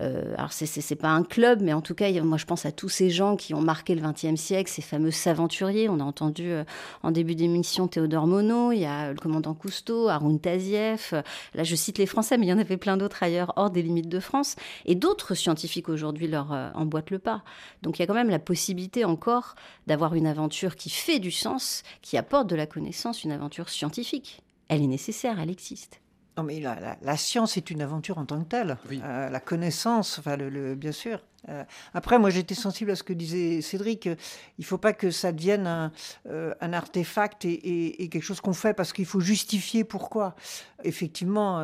[0.00, 2.88] Euh, alors c'est pas un club, mais en tout cas, moi je pense à tous
[2.88, 5.90] ces gens qui ont marqué le XXe siècle, ces fameux aventuriers.
[5.90, 6.64] On a entendu euh,
[7.02, 11.12] en début d'émission Théodore Monod, il y a le commandant Cousteau, Haroun Tazieff.
[11.54, 13.82] Là, je cite les Français, mais il y en avait plein d'autres ailleurs, hors des
[13.82, 14.56] limites de France.
[14.86, 17.42] Et d'autres scientifiques aujourd'hui leur euh, emboîtent le pas.
[17.82, 19.54] Donc il y a quand même la possibilité encore
[19.86, 24.42] d'avoir une aventure qui fait du sens, qui apporte de la connaissance, une aventure scientifique.
[24.68, 26.00] Elle est nécessaire, elle existe.
[26.38, 28.76] Non, mais la, science est une aventure en tant que telle.
[28.92, 31.18] Euh, la connaissance, enfin, le, bien sûr.
[31.48, 34.06] Euh, après, moi, j'étais sensible à ce que disait Cédric.
[34.06, 34.16] Il
[34.60, 35.90] ne faut pas que ça devienne un,
[36.30, 40.36] euh, artefact et, quelque chose qu'on fait parce qu'il faut justifier pourquoi.
[40.84, 41.60] Effectivement,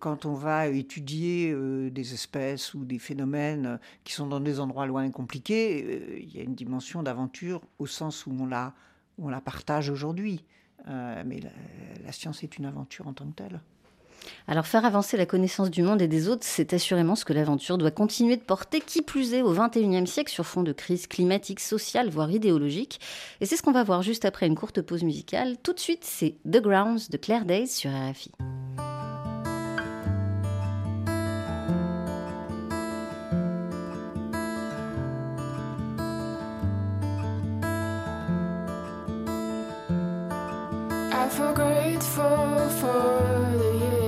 [0.00, 1.54] quand on va étudier
[1.90, 6.40] des espèces ou des phénomènes qui sont dans des endroits loin et compliqués, il y
[6.40, 8.72] a une dimension d'aventure au sens où on la,
[9.18, 10.44] on la partage aujourd'hui.
[10.86, 11.40] mais
[12.04, 13.60] la science est une aventure en tant que telle.
[14.46, 17.78] Alors faire avancer la connaissance du monde et des autres, c'est assurément ce que l'aventure
[17.78, 21.60] doit continuer de porter, qui plus est au XXIe siècle sur fond de crise climatique,
[21.60, 23.00] sociale, voire idéologique.
[23.40, 25.56] Et c'est ce qu'on va voir juste après une courte pause musicale.
[25.62, 28.32] Tout de suite, c'est The Grounds de Claire Days sur RFI.
[41.24, 44.03] I feel grateful for the years.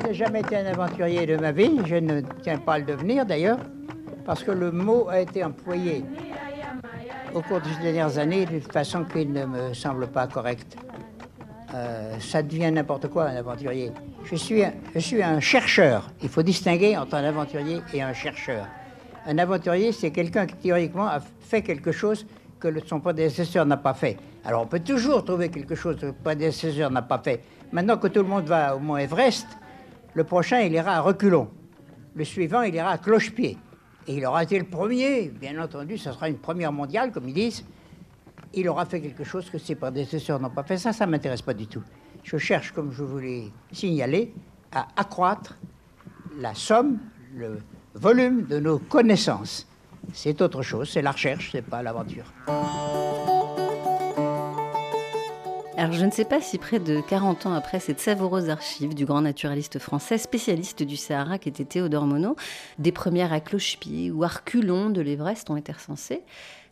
[0.00, 2.84] Je n'ai jamais été un aventurier de ma vie, je ne tiens pas à le
[2.84, 3.58] devenir d'ailleurs,
[4.26, 6.04] parce que le mot a été employé
[7.32, 10.76] au cours des dernières années d'une façon qui ne me semble pas correcte.
[11.74, 13.92] Euh, ça devient n'importe quoi un aventurier.
[14.24, 14.62] Je suis
[14.94, 16.10] je suis un chercheur.
[16.22, 18.66] Il faut distinguer entre un aventurier et un chercheur.
[19.26, 22.26] Un aventurier, c'est quelqu'un qui théoriquement a fait quelque chose
[22.72, 24.16] que son prédécesseur n'a pas fait.
[24.44, 27.42] Alors on peut toujours trouver quelque chose que le prédécesseur n'a pas fait.
[27.72, 29.46] Maintenant que tout le monde va au Mont Everest,
[30.14, 31.48] le prochain, il ira à reculons.
[32.14, 33.58] Le suivant, il ira à cloche-pied.
[34.06, 37.34] Et il aura été le premier, bien entendu, ce sera une première mondiale, comme ils
[37.34, 37.64] disent.
[38.52, 40.78] Il aura fait quelque chose que ses prédécesseurs n'ont pas fait.
[40.78, 41.82] Ça, ça ne m'intéresse pas du tout.
[42.22, 44.32] Je cherche, comme je vous l'ai signalé,
[44.70, 45.58] à accroître
[46.38, 46.98] la somme,
[47.34, 47.58] le
[47.94, 49.66] volume de nos connaissances.
[50.12, 52.32] C'est autre chose, c'est la recherche, c'est pas l'aventure.
[55.76, 59.04] Alors je ne sais pas si près de 40 ans après cette savoureuse archive du
[59.04, 62.36] grand naturaliste français, spécialiste du Sahara qui était Théodore Monod,
[62.78, 66.22] des premières à cloche-pied ou arculons de l'Everest ont été recensées.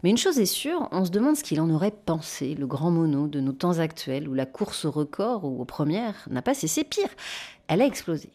[0.02, 2.90] Mais une chose est sûre, on se demande ce qu'il en aurait pensé, le grand
[2.90, 6.54] Monod de nos temps actuels, où la course au record ou aux premières n'a pas
[6.54, 6.84] cessé.
[6.84, 7.10] Pire,
[7.68, 8.30] elle a explosé.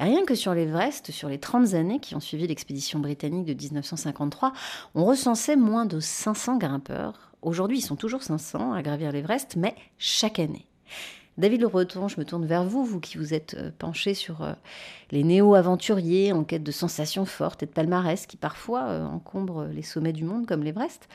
[0.00, 4.52] Rien que sur l'Everest, sur les 30 années qui ont suivi l'expédition britannique de 1953,
[4.94, 7.32] on recensait moins de 500 grimpeurs.
[7.42, 10.66] Aujourd'hui, ils sont toujours 500 à gravir l'Everest, mais chaque année.
[11.36, 14.42] David Le Breton, je me tourne vers vous, vous qui vous êtes euh, penché sur
[14.42, 14.54] euh,
[15.12, 19.82] les néo-aventuriers en quête de sensations fortes et de palmarès qui parfois euh, encombrent les
[19.82, 21.08] sommets du monde comme l'Everest.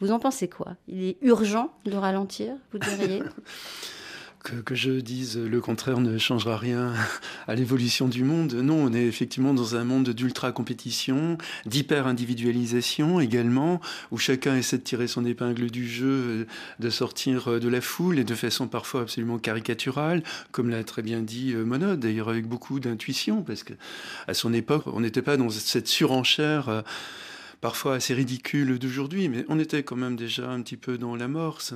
[0.00, 0.76] Vous en pensez quoi?
[0.86, 3.22] Il est urgent de ralentir, vous diriez?
[4.44, 6.92] que, je dise le contraire ne changera rien
[7.48, 8.52] à l'évolution du monde.
[8.52, 13.80] Non, on est effectivement dans un monde d'ultra-compétition, d'hyper-individualisation également,
[14.10, 16.46] où chacun essaie de tirer son épingle du jeu,
[16.78, 21.20] de sortir de la foule et de façon parfois absolument caricaturale, comme l'a très bien
[21.20, 23.72] dit euh, Monod, d'ailleurs avec beaucoup d'intuition, parce que
[24.28, 26.82] à son époque, on n'était pas dans cette surenchère euh,
[27.60, 31.72] parfois assez ridicule d'aujourd'hui, mais on était quand même déjà un petit peu dans l'amorce.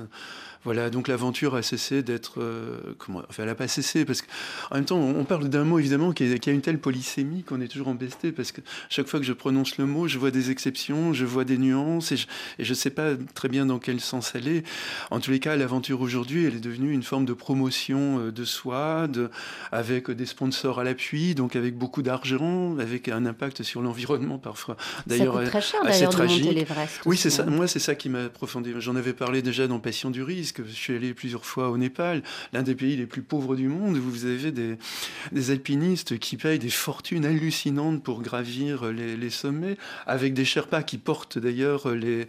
[0.65, 2.41] Voilà, donc l'aventure a cessé d'être.
[2.41, 5.79] Euh, comment Enfin, elle n'a pas cessé, parce qu'en même temps, on parle d'un mot
[5.79, 9.25] évidemment qui, a une telle polysémie qu'on est toujours embesté, parce que chaque fois que
[9.25, 12.17] je prononce le mot, je vois des exceptions, je vois des nuances, et
[12.59, 14.63] je ne sais pas très bien dans quel sens elle est.
[15.11, 18.43] En tous les cas, l'aventure aujourd'hui, elle est devenue une forme de promotion euh, de
[18.43, 19.29] soi, de,
[19.71, 24.75] avec des sponsors à l'appui, donc avec beaucoup d'argent, avec un impact sur l'environnement parfois.
[25.07, 26.99] D'ailleurs, très cher d'ailleurs de monter l'Everest.
[27.05, 27.45] Oui, c'est ça.
[27.45, 28.81] Moi, c'est ça qui m'a profondément.
[28.81, 31.77] J'en avais parlé déjà dans Passion du risque que je suis allé plusieurs fois au
[31.77, 36.37] Népal, l'un des pays les plus pauvres du monde, où vous avez des, alpinistes qui
[36.37, 42.27] payent des fortunes hallucinantes pour gravir les, sommets, avec des Sherpas qui portent d'ailleurs les,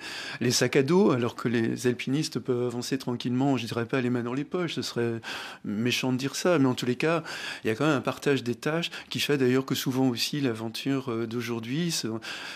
[0.51, 4.23] sacs à dos, alors que les alpinistes peuvent avancer tranquillement, je dirais pas les mains
[4.23, 5.21] dans les poches, ce serait
[5.65, 7.23] méchant de dire ça, mais en tous les cas,
[7.65, 10.41] il y a quand même un partage des tâches qui fait d'ailleurs que souvent aussi
[10.41, 11.95] l'aventure d'aujourd'hui,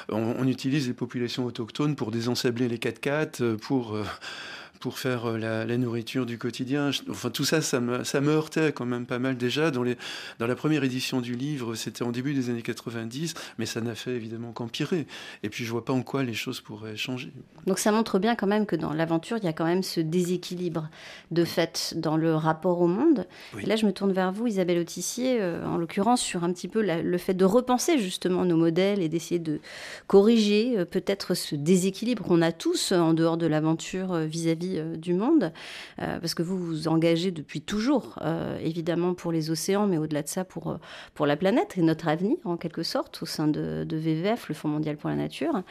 [0.09, 4.05] on, utilise les populations autochtones pour désensabler les 4x4, pour euh,
[4.80, 6.90] pour faire euh, la, nourriture du quotidien.
[7.08, 9.70] Enfin, tout ça, ça me, ça me heurtait quand même pas mal déjà.
[9.70, 9.96] Dans, les,
[10.38, 13.94] dans la première édition du livre, c'était en début des années 90, mais ça n'a
[13.94, 15.06] fait évidemment qu'empirer.
[15.42, 17.32] Et puis, je vois pas en quoi les choses pourraient changer.
[17.66, 20.00] Donc, ça montre bien quand même que dans l'aventure, il y a quand même ce
[20.00, 20.88] déséquilibre
[21.30, 23.26] de fait dans le rapport au monde.
[23.58, 26.68] Et là, je me tourne vers vous, Isabelle Autissier, euh, en l'occurrence, sur un petit
[26.68, 29.60] peu le fait de repenser justement nos modèles et d'essayer de
[30.06, 35.14] corriger euh, peut-être ce déséquilibre qu'on a tous en dehors de l'aventure vis-à-vis euh, du
[35.14, 35.53] monde,
[36.00, 40.22] euh, parce que vous vous engagez depuis toujours, euh, évidemment pour les océans, mais au-delà
[40.22, 40.79] de ça pour,
[41.14, 44.68] pour la planète et notre avenir, en quelque sorte, au sein de, VVF, le Fonds
[44.68, 45.62] mondial pour la nature.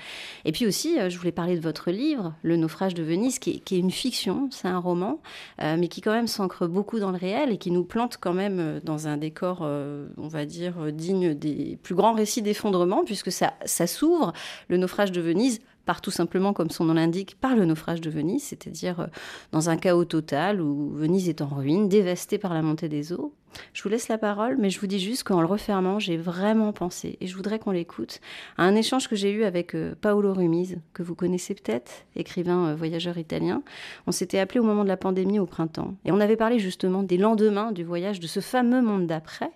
[0.46, 3.72] Et puis aussi, je voulais parler de votre livre, Le naufrage de Venise, qui est,
[3.72, 5.20] une fiction, c'est un roman,
[5.60, 8.80] mais qui quand même s'ancre beaucoup dans le réel et qui nous plante quand même
[8.84, 13.88] dans un décor, on va dire, digne des plus grands récits d'effondrement, puisque ça, ça
[13.88, 14.34] s'ouvre,
[14.70, 18.10] le naufrage de Venise, part tout simplement, comme son nom l'indique, par le naufrage de
[18.10, 19.08] Venise, c'est-à-dire euh,
[19.52, 23.34] dans un chaos total où Venise est en ruine, dévastée par la montée des eaux.
[23.74, 26.74] Je vous laisse la parole, mais je vous dis juste qu'en le refermant, j'ai vraiment
[26.74, 28.20] pensé, et je voudrais qu'on l'écoute,
[28.58, 32.70] à un échange que j'ai eu avec euh, Paolo Rumiz, que vous connaissez peut-être, écrivain
[32.70, 33.62] euh, voyageur italien.
[34.08, 37.04] On s'était appelé au moment de la pandémie au printemps, et on avait parlé justement
[37.04, 39.52] des lendemains du voyage de ce fameux monde d'après,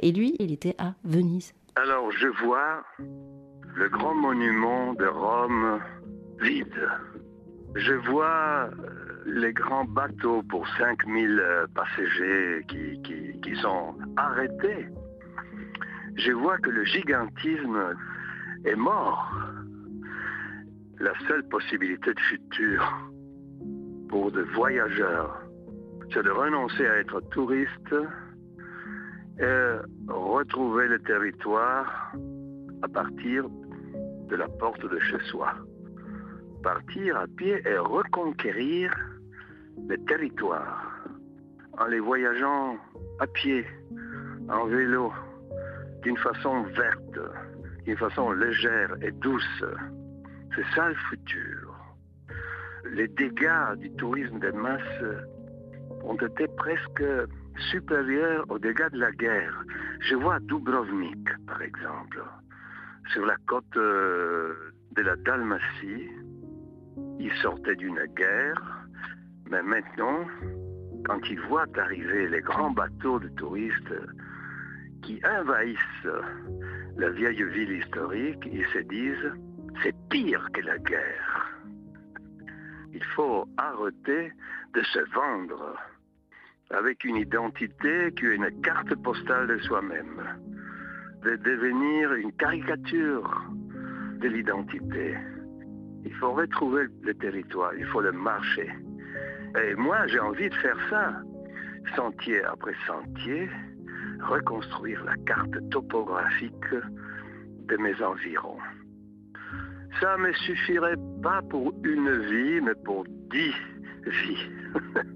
[0.00, 1.52] et lui, il était à Venise.
[1.74, 2.82] Alors je vois
[3.74, 5.80] le grand monument de Rome
[6.40, 6.88] vide.
[7.74, 14.88] Je vois euh, les grands bateaux pour 5000 euh, passagers qui, qui, qui sont arrêtés.
[16.16, 17.96] Je vois que le gigantisme
[18.64, 19.34] est mort.
[21.00, 23.10] La seule possibilité de futur
[24.08, 25.40] pour des voyageurs,
[26.12, 27.94] c'est de renoncer à être touriste
[29.40, 29.76] et
[30.08, 32.12] retrouver le territoire
[32.82, 33.46] à partir
[34.36, 35.54] la porte de chez soi.
[36.62, 38.92] Partir à pied et reconquérir
[39.88, 40.92] le territoire
[41.78, 42.76] en les voyageant
[43.18, 43.66] à pied,
[44.48, 45.12] en vélo,
[46.02, 47.18] d'une façon verte,
[47.84, 49.64] d'une façon légère et douce.
[50.54, 51.74] C'est ça le futur.
[52.90, 55.04] les dégâts du tourisme des masses
[56.04, 57.04] ont été presque
[57.70, 59.64] supérieurs aux dégâts de la guerre.
[60.00, 62.22] Je vois Dubrovnik, par exemple,
[63.12, 64.54] sur la côte euh,
[64.92, 66.08] de la Dalmatie.
[67.18, 68.86] Ils sortaient d'une guerre,
[69.50, 70.26] mais maintenant,
[71.04, 73.94] quand ils voient arriver les grands bateaux de touristes
[75.02, 76.08] qui envahissent
[76.96, 79.32] la vieille ville historique, ils se disent,
[79.82, 81.52] c'est pire que la guerre.
[82.92, 84.32] Il faut arrêter
[84.74, 85.76] de se vendre
[86.70, 90.22] avec une identité qui est une carte postale de soi-même,
[91.24, 93.50] de devenir une caricature
[94.20, 95.16] de l'identité.
[96.04, 98.70] Il faut retrouver le territoire, il faut le marcher.
[99.62, 101.14] Et moi, j'ai envie de faire ça,
[101.94, 103.48] sentier après sentier,
[104.20, 106.74] reconstruire la carte topographique
[107.68, 108.58] de mes environs.
[110.00, 113.54] Ça ne me suffirait pas pour une vie, mais pour dix
[114.06, 114.50] vies.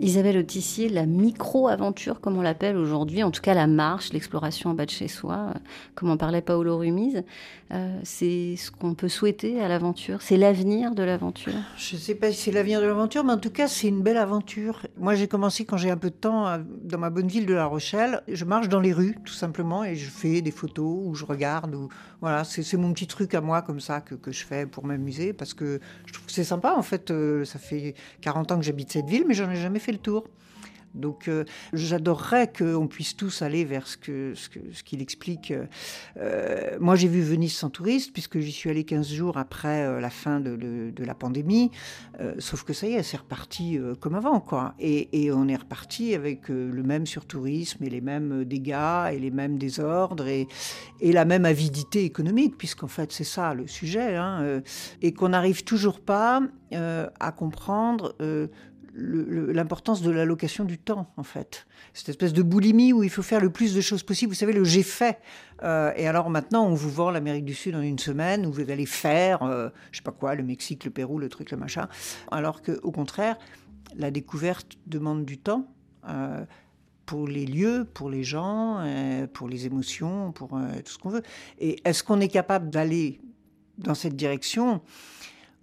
[0.00, 4.74] Isabelle Autissier, la micro-aventure, comme on l'appelle aujourd'hui, en tout cas la marche, l'exploration en
[4.74, 5.58] bas de chez soi, euh,
[5.94, 7.24] comme en parlait Paolo Rumiz,
[7.72, 11.52] euh, c'est ce qu'on peut souhaiter à l'aventure, c'est l'avenir de l'aventure?
[11.76, 14.02] Je ne sais pas si c'est l'avenir de l'aventure, mais en tout cas c'est une
[14.02, 14.86] belle aventure.
[14.98, 16.46] Moi j'ai commencé quand j'ai un peu de temps
[16.84, 19.96] dans ma bonne ville de La Rochelle, je marche dans les rues tout simplement et
[19.96, 21.88] je fais des photos ou je regarde, ou
[22.20, 25.32] voilà, c'est mon petit truc à moi comme ça que, que je fais pour m'amuser
[25.32, 28.64] parce que je trouve que c'est sympa en fait, euh, ça fait 40 ans que
[28.64, 30.24] j'habite cette ville mais j'en ai jamais fait le tour.
[30.94, 35.52] Donc euh, j'adorerais qu'on puisse tous aller vers ce qu'il ce ce qu'il explique.
[36.16, 40.00] Euh, moi j'ai vu Venise sans touriste puisque j'y suis allé 15 jours après euh,
[40.00, 41.70] la fin de, la pandémie.
[42.20, 44.40] Euh, sauf que ça y est, c'est reparti comme avant.
[44.40, 44.74] quoi.
[44.78, 49.58] Et, on est reparti avec le même surtourisme et les mêmes dégâts et les mêmes
[49.58, 50.48] désordres et,
[51.00, 54.16] et la même avidité économique puisqu'en fait c'est ça le sujet.
[54.16, 54.62] Hein,
[55.02, 58.14] et qu'on n'arrive toujours pas à comprendre
[58.98, 61.66] l'importance de l'allocation du temps, en fait.
[61.94, 64.32] Cette espèce de boulimie où il faut faire le plus de choses possible.
[64.32, 65.18] Vous savez, le j'ai fait.
[65.62, 68.70] Euh, et alors maintenant, on vous vend l'Amérique du Sud en une semaine, où vous
[68.70, 71.88] allez faire, euh, je sais pas quoi, le Mexique, le Pérou, le truc, le machin.
[72.30, 73.38] Alors qu'au contraire,
[73.96, 75.66] la découverte demande du temps.
[76.08, 76.44] Euh,
[77.06, 81.22] pour les lieux, pour les gens, euh, pour les émotions, pour tout ce qu'on veut.
[81.58, 83.18] Et est-ce qu'on est capable d'aller
[83.78, 84.82] dans cette direction?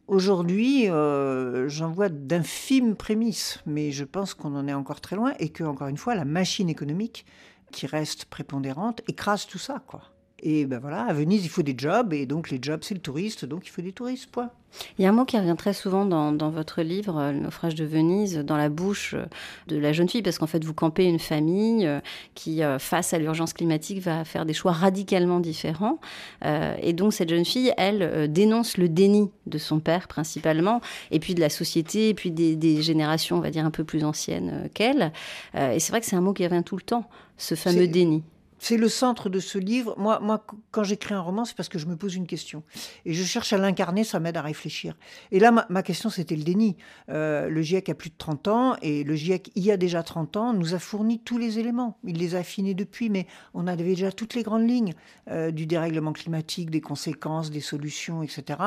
[0.08, 5.34] Aujourd'hui, euh, j'en vois d'infimes prémices, mais je pense qu'on en est encore très loin
[5.39, 7.26] et que, encore une fois, la machine économique
[7.72, 10.14] qui reste prépondérante écrase tout ça, quoi.
[10.44, 13.00] Et ben voilà, à Venise, il faut des jobs, et donc les jobs, c'est le
[13.00, 14.52] touriste, donc il faut des touristes, point.
[14.98, 17.40] Il y a un mot qui revient très souvent dans, dans, votre livre, euh, Le
[17.40, 19.16] naufrage de Venise, dans la bouche
[19.68, 22.02] de la jeune fille, parce qu'en fait, vous campez une famille euh,
[22.34, 26.00] qui, euh, face à l'urgence climatique, va faire des choix radicalement différents.
[26.82, 30.82] Et donc, cette jeune fille, elle, dénonce le déni de son père, principalement,
[31.12, 33.84] et puis de la société, et puis des, des générations, on va dire, un peu
[33.84, 35.12] plus anciennes qu'elle.
[35.56, 38.24] Et c'est vrai que c'est un mot qui revient tout le temps, ce fameux déni.
[38.60, 39.95] C'est le centre de ce livre.
[39.97, 42.64] Moi, moi quand j'écris un roman, c'est parce que je me pose une question.
[43.06, 44.95] Et je cherche à l'incarner, ça m'aide à réfléchir.
[45.32, 46.78] Et là, ma, question, c'était le déni.
[47.10, 50.03] Euh, le GIEC a plus de 30 ans, et le GIEC, il y a déjà
[50.03, 51.97] 30 ans, nous a fourni tous les éléments.
[52.03, 54.93] Il les a affinés depuis, mais on avait déjà toutes les grandes lignes
[55.30, 58.60] euh, du dérèglement climatique, des conséquences, des solutions, etc.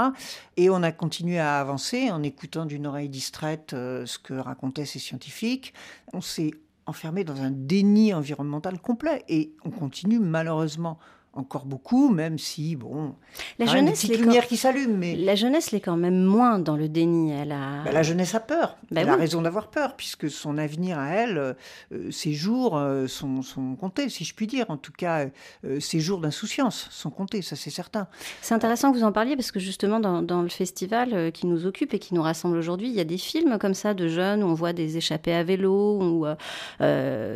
[0.56, 4.84] Et on a continué à avancer en écoutant d'une oreille distraite euh, ce que racontaient
[4.84, 5.72] ces scientifiques.
[6.12, 6.52] On s'est
[6.88, 9.24] enfermé dans un déni environnemental complet.
[9.28, 10.98] Et on continue malheureusement
[11.38, 13.14] encore beaucoup, même si, bon,
[13.58, 14.48] la jeunesse, les lumières quand...
[14.48, 14.96] qui s'allument.
[14.96, 15.14] Mais...
[15.16, 17.30] La jeunesse l'est quand même moins dans le déni.
[17.30, 17.84] Elle a...
[17.84, 18.76] Ben, la jeunesse a peur.
[18.90, 19.12] Ben elle oui.
[19.12, 21.56] a raison d'avoir peur, puisque son avenir à elle,
[21.92, 24.66] euh, ses jours euh, sont, sont, comptés, si je puis dire.
[24.68, 25.26] En tout cas,
[25.64, 28.08] euh, ses jours d'insouciance sont comptés, ça c'est certain.
[28.42, 31.66] C'est intéressant que vous en parliez, parce que justement, dans, dans le festival qui nous
[31.66, 34.42] occupe et qui nous rassemble aujourd'hui, il y a des films comme ça de jeunes
[34.42, 36.26] où on voit des échappées à vélo, où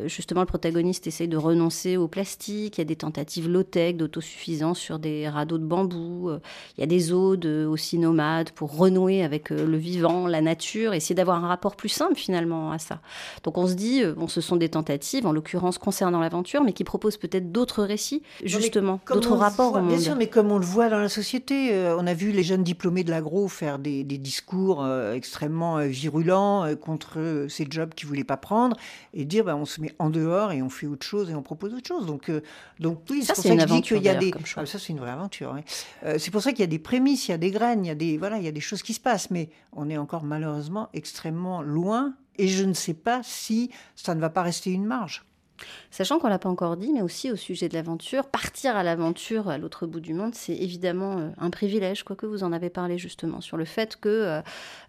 [0.07, 4.78] justement le protagoniste essaye de renoncer au plastique, il y a des tentatives low-tech d'autosuffisance
[4.78, 6.30] sur des radeaux de bambou.
[6.76, 11.14] Il y a des odes aussi nomades pour renouer avec le vivant, la nature, essayer
[11.14, 13.01] d'avoir un rapport plus simple finalement à ça.
[13.45, 16.84] Donc on se dit, bon, ce sont des tentatives, en l'occurrence concernant l'aventure, mais qui
[16.84, 19.95] proposent peut-être d'autres récits, justement, d'autres rapports voit, au monde.
[19.95, 22.43] Bien sûr, mais comme on le voit dans la société, euh, on a vu les
[22.43, 27.95] jeunes diplômés de l'agro faire des, des discours euh, extrêmement euh, virulents contre ces jobs
[27.95, 28.76] qu'ils voulaient pas prendre
[29.14, 31.43] et dire, ben, on se met en dehors et on fait autre chose et on
[31.43, 32.07] propose autre chose.
[32.07, 32.30] Donc,
[32.80, 34.32] donc oui, ça c'est pour ça que qu'il y a des.
[34.56, 35.52] Ah, ça, c'est une vraie aventure.
[35.54, 35.62] Oui.
[36.04, 37.88] Euh, c'est pour ça qu'il y a des prémices, il y a des graines, il
[37.88, 39.96] y a des voilà, il y a des choses qui se passent, mais on est
[39.96, 42.14] encore malheureusement extrêmement loin.
[42.36, 45.24] Et je ne sais pas si ça ne va pas rester une marge.
[45.90, 49.48] Sachant qu'on l'a pas encore dit, mais aussi au sujet de l'aventure, partir à l'aventure
[49.48, 52.98] à l'autre bout du monde, c'est évidemment euh, un privilège, quoique vous en avez parlé
[52.98, 54.42] justement, sur le fait qu'il euh,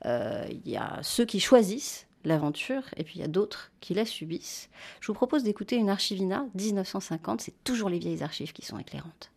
[0.06, 4.06] euh, y a ceux qui choisissent l'aventure et puis il y a d'autres qui la
[4.06, 4.70] subissent.
[5.02, 9.32] Je vous propose d'écouter une archivina 1950, c'est toujours les vieilles archives qui sont éclairantes.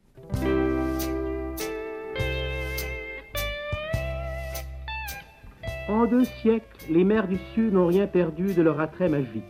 [5.89, 9.45] En deux siècles, les mers du Sud n'ont rien perdu de leur attrait magique.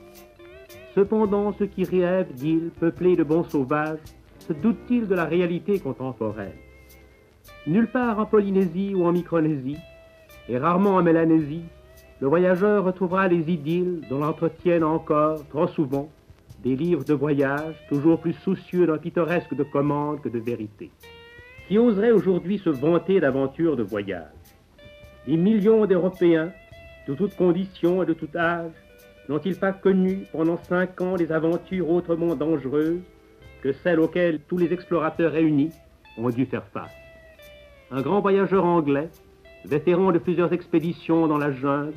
[0.94, 3.98] Cependant, ceux qui rêvent d'îles peuplées de bons sauvages
[4.46, 6.52] se doutent-ils de la réalité contemporaine?
[7.66, 9.78] Nulle part en Polynésie ou en Micronésie,
[10.48, 11.64] et rarement en Mélanésie,
[12.20, 16.08] le voyageur retrouvera les idylles dont l'entretiennent encore, trop souvent,
[16.62, 20.90] des livres de voyage toujours plus soucieux d'un pittoresque de commande que de vérité.
[21.68, 24.32] Qui oserait aujourd'hui se vanter d'aventures de voyage?
[25.26, 26.52] Des millions d'Européens,
[27.06, 28.72] de toutes conditions et de tout âge,
[29.28, 33.02] n'ont-ils pas connu pendant cinq ans des aventures autrement dangereuses
[33.62, 35.70] que celles auxquelles tous les explorateurs réunis
[36.16, 36.94] ont dû faire face?
[37.90, 39.10] Un grand voyageur anglais,
[39.66, 41.92] vétéran de plusieurs expéditions dans la jungle,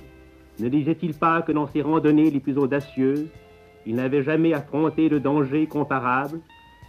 [0.59, 3.27] ne disait-il pas que dans ses randonnées les plus audacieuses,
[3.85, 6.39] il n'avait jamais affronté de dangers comparables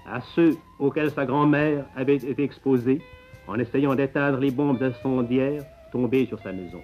[0.07, 3.01] à ceux auxquels sa grand-mère avait été exposée
[3.47, 5.63] en essayant d'éteindre les bombes incendiaires
[5.93, 6.81] tomber sur sa maison.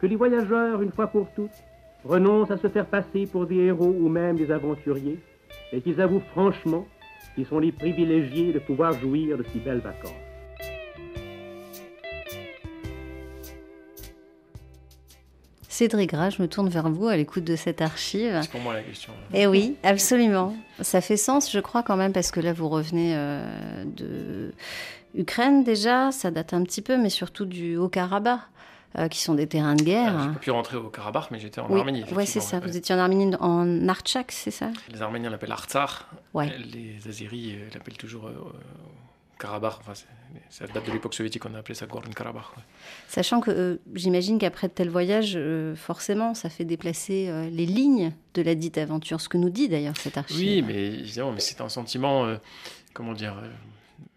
[0.00, 1.50] Que les voyageurs, une fois pour toutes,
[2.04, 5.18] renoncent à se faire passer pour des héros ou même des aventuriers,
[5.72, 6.86] et qu'ils avouent franchement
[7.34, 10.25] qu'ils sont les privilégiés de pouvoir jouir de si belles vacances.
[15.76, 18.38] Cédric Gras, je me tourne vers vous à l'écoute de cette archive.
[18.40, 19.12] C'est pour moi la question.
[19.34, 20.56] Eh oui, absolument.
[20.80, 24.54] Ça fait sens, je crois quand même, parce que là, vous revenez euh, de
[25.14, 28.40] Ukraine déjà, ça date un petit peu, mais surtout du Haut-Karabakh.
[28.98, 30.18] Euh, qui sont des terrains de guerre.
[30.18, 32.04] Je n'ai pas pu rentrer au Karabakh, mais j'étais en Arménie.
[32.14, 32.60] Oui, c'est ça.
[32.60, 34.70] Vous étiez en Arménie, en Artsakh, c'est ça?
[34.90, 36.08] Les Arméniens l'appellent Artsar.
[36.32, 36.50] Ouais.
[36.72, 38.30] Les Azeris euh, l'appellent toujours
[39.38, 39.74] Karabakh.
[39.80, 39.92] Enfin,
[40.50, 42.44] ça date de l'époque soviétique, on a appelé ça Gorno-Karabakh.
[43.08, 45.38] Sachant que j'imagine qu'après de tels voyages,
[45.76, 49.96] forcément, ça fait déplacer les lignes de la dite aventure, ce que nous dit d'ailleurs
[49.96, 50.38] cette archive.
[50.38, 52.36] Oui, mais évidemment, mais c'est un sentiment,
[52.92, 53.36] comment dire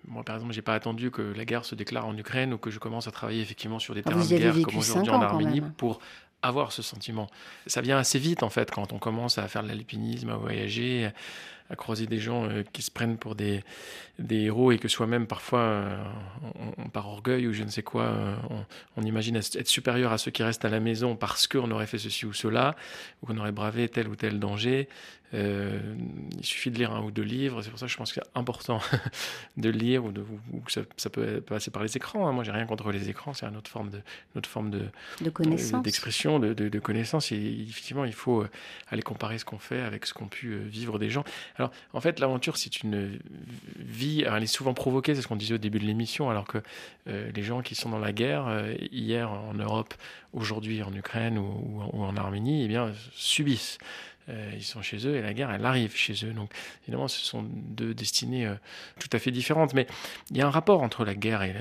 [0.09, 2.71] moi, par exemple, j'ai pas attendu que la guerre se déclare en Ukraine ou que
[2.71, 5.61] je commence à travailler effectivement sur des Ah, terrains de guerre comme aujourd'hui en Arménie
[5.61, 5.99] pour
[6.41, 7.27] avoir ce sentiment.
[7.67, 11.11] Ça vient assez vite en fait quand on commence à faire de l'alpinisme, à voyager,
[11.69, 13.63] à croiser des gens euh, qui se prennent pour des,
[14.17, 16.03] des héros et que soi-même parfois, euh,
[16.77, 18.65] on- on- par orgueil ou je ne sais quoi, euh, on,
[18.97, 21.99] on imagine être supérieur à ceux qui restent à la maison parce qu'on aurait fait
[21.99, 22.75] ceci ou cela,
[23.21, 24.87] ou qu'on aurait bravé tel ou tel danger.
[25.31, 27.61] Il suffit de lire un ou deux livres.
[27.61, 28.81] C'est pour ça que je pense que c'est important
[29.57, 30.21] de lire ou, de,
[30.53, 32.27] ou que ça, ça peut passer par les écrans.
[32.27, 32.31] hein.
[32.31, 33.33] Moi, j'ai rien contre les écrans.
[33.33, 34.85] C'est une autre forme de, une autre forme de,
[35.21, 35.83] De connaissance.
[35.83, 37.31] d'expression, de, de, de connaissance.
[37.31, 37.37] Et
[37.69, 38.43] effectivement, il faut
[38.89, 41.23] aller comparer ce qu'on fait avec ce qu'ont pu vivre des gens.
[41.59, 43.19] Alors, en fait, l'aventure, c'est une
[43.75, 44.23] vie.
[44.25, 46.59] elle est souvent provoquée, c'est ce qu'on disait au début de l'émission, alors que
[47.07, 49.93] euh, les gens qui sont dans la guerre, euh, hier en Europe,
[50.31, 53.77] aujourd'hui en Ukraine ou, en- Arménie, eh bien, subissent.
[54.29, 56.31] Euh, ils sont chez eux et la guerre, elle arrive chez eux.
[56.31, 56.53] Donc,
[56.83, 58.49] évidemment, ce sont deux destinées
[58.99, 59.73] tout à fait différentes.
[59.73, 59.85] Mais
[60.31, 61.55] il y a un rapport entre la guerre et,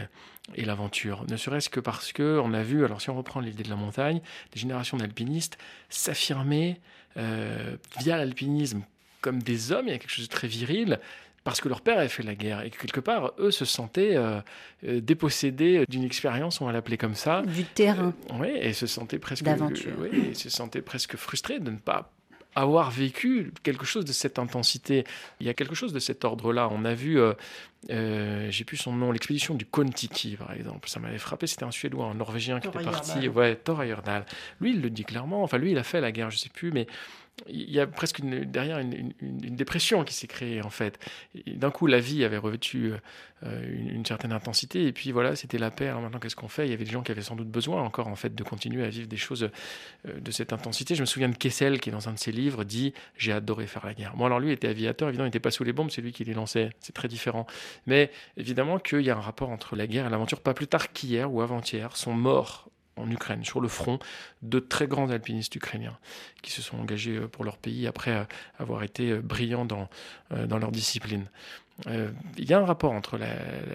[0.64, 1.24] l'aventure.
[1.28, 3.76] Ne serait-ce que parce que on a vu, alors si on reprend l'idée de la
[3.76, 4.20] montagne,
[4.52, 6.80] des générations d'alpinistes s'affirmer
[7.16, 8.82] via l'alpinisme
[9.20, 9.86] comme des hommes.
[9.88, 10.98] Il y a quelque chose de très viril.
[11.44, 14.16] Parce que leur père avait fait la guerre et que quelque part, eux se sentaient
[14.16, 14.40] euh,
[14.86, 17.40] euh, dépossédés d'une expérience, on va l'appeler comme ça.
[17.42, 18.12] Du terrain.
[18.38, 19.94] Oui, et se sentaient presque, D'aventure.
[19.98, 22.12] oui, et se sentaient presque frustrés de ne pas
[22.54, 25.04] avoir vécu quelque chose de cette intensité.
[25.40, 26.68] Il y a quelque chose de cet ordre-là.
[26.72, 27.34] On a vu, euh,
[27.90, 30.88] euh, j'ai plus son nom, l'expédition du Kon-Tiki, par exemple.
[30.88, 31.46] Ça m'avait frappé.
[31.46, 33.28] C'était un Suédois, un Norvégien qui Thor était parti.
[33.28, 34.26] Ouais, Thor Heyerdahl.
[34.60, 35.42] Lui, il le dit clairement.
[35.42, 36.86] Enfin, lui, il a fait la guerre, je sais plus, mais
[37.48, 40.98] il y a presque derrière une, dépression qui s'est créée en fait.
[41.46, 42.92] D'un coup, la vie avait revêtu
[43.44, 45.88] euh, une, certaine intensité et puis voilà, c'était la paix.
[45.88, 46.66] Alors maintenant, qu'est-ce qu'on fait?
[46.66, 48.84] Il y avait des gens qui avaient sans doute besoin encore en fait de continuer
[48.84, 49.50] à vivre des choses
[50.06, 50.94] euh, de cette intensité.
[50.94, 53.86] Je me souviens de Kessel qui, dans un de ses livres, dit j'ai adoré faire
[53.86, 54.16] la guerre.
[54.16, 56.24] Bon, alors lui était aviateur, évidemment, il n'était pas sous les bombes, c'est lui qui
[56.24, 56.70] les lançait.
[56.80, 57.46] C'est très différent.
[57.86, 60.40] Mais évidemment qu'il y a un rapport entre la guerre et l'aventure.
[60.40, 62.67] Pas plus tard qu'hier ou avant-hier sont morts
[62.98, 63.98] en Ukraine, sur le front,
[64.42, 65.96] de très grands alpinistes ukrainiens
[66.42, 68.24] qui se sont engagés euh, pour leur pays après euh,
[68.58, 69.88] avoir été euh, brillants dans,
[70.46, 71.24] dans leur discipline.
[71.86, 73.28] Euh, Il y a un rapport entre la,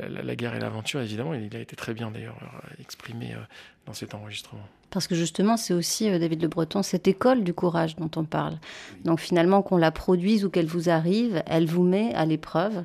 [0.10, 2.38] la- la guerre et l'aventure, évidemment, et il a été très bien d'ailleurs
[2.82, 3.38] exprimé euh,
[3.86, 4.68] dans cet enregistrement.
[4.90, 8.26] Parce que justement, c'est aussi, euh, David Le Breton, cette école du courage dont on
[8.26, 8.58] parle.
[9.06, 12.84] Donc finalement, qu'on la produise ou qu'elle vous arrive, elle vous met à l'épreuve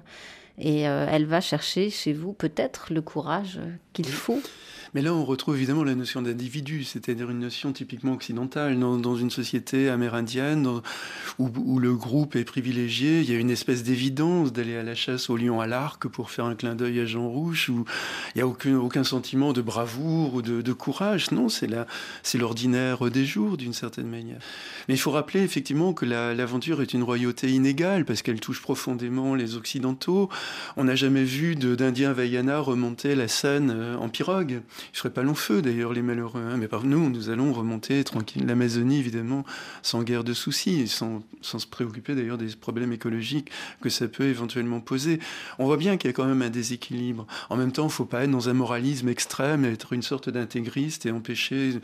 [0.57, 3.59] et euh, elle va chercher chez vous peut-être le courage
[3.93, 4.41] qu'il faut.
[4.95, 8.78] Mais là, on retrouve évidemment la notion d'individu, c'est-à-dire une notion typiquement occidentale.
[8.78, 10.68] Dans, une société amérindienne
[11.39, 15.30] où, le groupe est privilégié, il y a une espèce d'évidence d'aller à la chasse
[15.30, 17.84] au lion à l'arc pour faire un clin d'œil à Jean Rouge, où
[18.34, 21.30] il n'y a aucun, sentiment de bravoure ou de, courage.
[21.32, 24.39] Non, c'est l'ordinaire des jours, d'une certaine manière.
[24.89, 29.34] Mais il faut rappeler effectivement que l'aventure est une royauté inégale, parce qu'elle touche profondément
[29.34, 30.28] les Occidentaux.
[30.76, 34.61] On n'a jamais vu d'Indiens Vaiana remonter la Seine euh, en pirogue.
[34.89, 36.41] Ils ne seraient pas long feu d'ailleurs, les malheureux.
[36.41, 36.57] Hein.
[36.57, 39.45] Mais par nous, nous allons remonter tranquille l'Amazonie, évidemment,
[39.82, 44.24] sans guerre de soucis, sans, sans se préoccuper d'ailleurs des problèmes écologiques que ça peut
[44.24, 45.20] éventuellement poser.
[45.59, 47.26] On voit bien qu'il y a quand même un déséquilibre.
[47.51, 50.30] En même temps, il ne faut pas être dans un moralisme extrême, être une sorte
[50.30, 51.80] d'intégriste et empêcher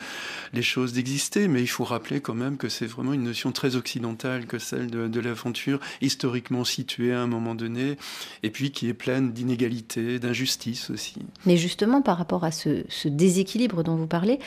[0.52, 1.48] les choses d'exister.
[1.48, 4.90] Mais il faut rappeler quand même que c'est vraiment une notion très occidentale que celle
[4.90, 7.96] de, de l'aventure, historiquement située à un moment donné,
[8.42, 11.16] et puis qui est pleine d'inégalités, d'injustices aussi.
[11.46, 14.38] Mais justement, par rapport à ce, déséquilibre dont vous parlez,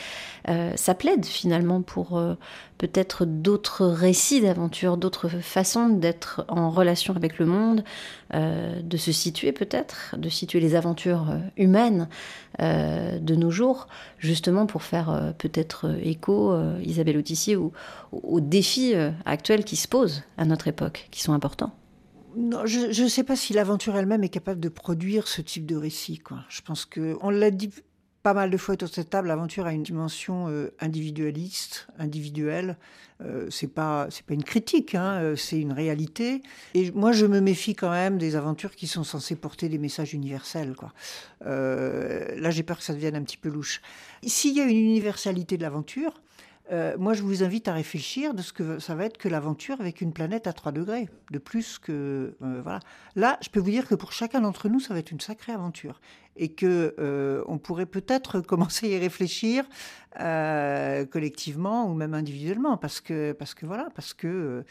[0.48, 2.34] euh, ça plaide finalement pour euh,
[2.78, 7.84] peut-être d'autres récits d'aventure, d'autres façons d'être en relation avec le monde,
[8.34, 12.08] euh, de se situer peut-être, de situer les aventures humaines
[12.58, 13.86] de nos jours,
[14.18, 20.66] justement pour faire peut-être écho, Isabelle Autissier, aux défis actuels qui se posent à notre
[20.66, 21.72] époque, qui sont importants
[22.64, 26.20] je ne sais pas si l'aventure elle-même est capable de produire ce type de récit.
[26.48, 27.70] Je pense que on l'a dit
[28.22, 32.76] pas mal de fois autour de cette table, l'aventure a une dimension euh, individualiste, individuelle.
[33.20, 36.42] Euh, c'est pas c'est pas une critique, hein, euh, c'est une réalité.
[36.74, 40.14] Et moi, je me méfie quand même des aventures qui sont censées porter des messages
[40.14, 40.74] universels.
[40.74, 40.92] Quoi.
[41.44, 43.80] là, j'ai peur que ça devienne un petit peu louche.
[44.24, 46.20] S'il y a une universalité de l'aventure,
[46.70, 49.80] euh, moi, je vous invite à réfléchir de ce que ça va être que l'aventure
[49.80, 52.34] avec une planète à 3 degrés, de plus que...
[52.42, 52.80] Euh, voilà.
[53.16, 55.52] Là, je peux vous dire que pour chacun d'entre nous, ça va être une sacrée
[55.52, 56.00] aventure.
[56.36, 59.64] Et que euh, on pourrait peut-être commencer à y réfléchir
[61.12, 64.64] collectivement ou même individuellement, parce que, parce que voilà, parce que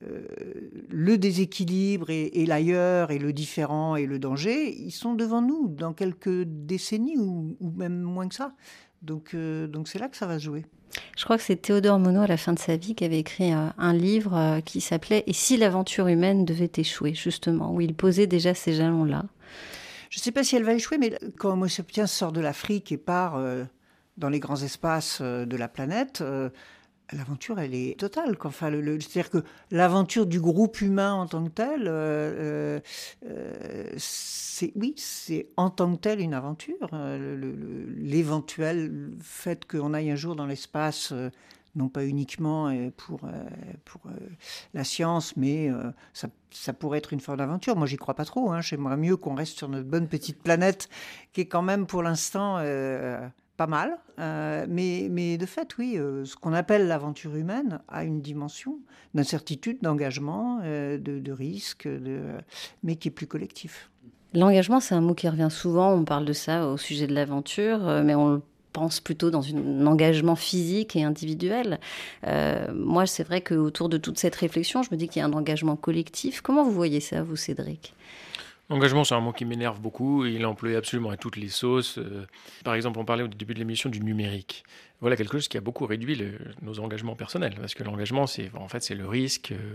[0.00, 5.92] le déséquilibre et, l'ailleurs et le différent et le danger, ils sont devant nous dans
[5.92, 8.54] quelques décennies ou, ou même moins que ça.
[9.02, 10.64] Donc, donc c'est là que ça va jouer.
[11.16, 13.52] Je crois que c'est Théodore Monod à la fin de sa vie qui avait écrit
[13.52, 17.94] euh, un livre euh, qui s'appelait Et si l'aventure humaine devait échouer, justement, où il
[17.94, 19.24] posait déjà ces jalons-là.
[20.10, 22.92] Je ne sais pas si elle va échouer, mais quand Homo sapiens sort de l'Afrique
[22.92, 23.64] et part euh,
[24.16, 26.22] dans les grands espaces de la planète,
[27.12, 28.36] l'aventure, elle est totale.
[28.44, 32.80] Enfin, le, C'est-à-dire que l'aventure du groupe humain en tant que tel, euh,
[33.24, 36.88] euh, c'est oui, c'est en tant que tel une aventure.
[36.92, 37.54] Euh,
[37.96, 41.12] l'éventuel fait qu'on aille un jour dans l'espace,
[41.74, 43.20] non pas uniquement pour,
[43.84, 44.00] pour
[44.72, 45.70] la science, mais
[46.12, 47.76] ça, pourrait être une forme d'aventure.
[47.76, 48.50] Moi, j'y crois pas trop.
[48.50, 48.62] Hein.
[48.62, 50.88] J'aimerais mieux qu'on reste sur notre bonne petite planète,
[51.32, 52.58] qui est quand même pour l'instant
[53.56, 53.98] pas mal.
[54.18, 58.78] Euh, mais, mais, de fait, oui, euh, ce qu'on appelle l'aventure humaine a une dimension
[59.14, 62.20] d'incertitude, d'engagement, euh, de, risque, de,
[62.82, 63.90] mais qui est plus collectif.
[64.34, 65.92] L'engagement, c'est un mot qui revient souvent.
[65.92, 68.42] On parle de ça au sujet de l'aventure, mais on
[68.72, 71.80] pense plutôt dans un engagement physique et individuel.
[72.74, 75.32] moi, c'est vrai qu'autour de toute cette réflexion, je me dis qu'il y a un
[75.32, 76.42] engagement collectif.
[76.42, 77.94] Comment vous voyez ça, vous, Cédric?
[78.68, 80.26] Engagement, c'est un mot qui m'énerve beaucoup.
[80.26, 81.98] Il est employé absolument à toutes les sauces.
[81.98, 82.26] Euh,
[82.64, 84.64] par exemple, on parlait au début de l'émission du numérique.
[85.00, 86.20] Voilà quelque chose qui a beaucoup réduit
[86.62, 87.54] nos engagements personnels.
[87.60, 89.52] Parce que l'engagement, c'est en fait c'est le risque.
[89.52, 89.74] Euh,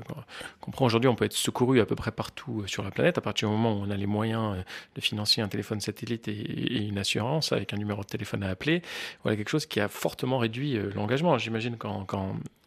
[0.60, 3.18] qu'on prend aujourd'hui, on peut être secouru à peu près partout euh, sur la planète
[3.18, 4.58] à partir du moment où on a les moyens
[4.96, 8.82] de financer un téléphone satellite et, une assurance avec un numéro de téléphone à appeler.
[9.24, 11.38] Voilà quelque chose qui a fortement réduit l'engagement.
[11.38, 12.06] J'imagine qu'en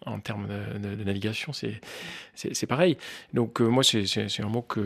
[0.06, 0.48] en termes
[0.78, 2.96] de navigation, c'est pareil.
[3.34, 4.80] Donc moi, c'est un mot que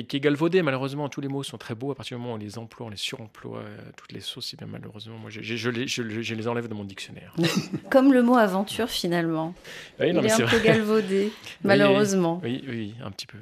[0.00, 1.08] qui, est galvaudé malheureusement.
[1.08, 2.90] Tous les mots sont très beaux à partir du moment où on les emploie, on
[2.90, 5.18] les suremploie, euh, toutes les sauces, bien malheureusement.
[5.18, 7.34] Moi, je, je, les, je, les, enlève de mon dictionnaire.
[7.90, 9.54] Comme le mot aventure finalement.
[10.00, 11.32] Il est, un peu galvaudé,
[11.62, 12.40] malheureusement.
[12.42, 13.38] oui, oui, un petit peu.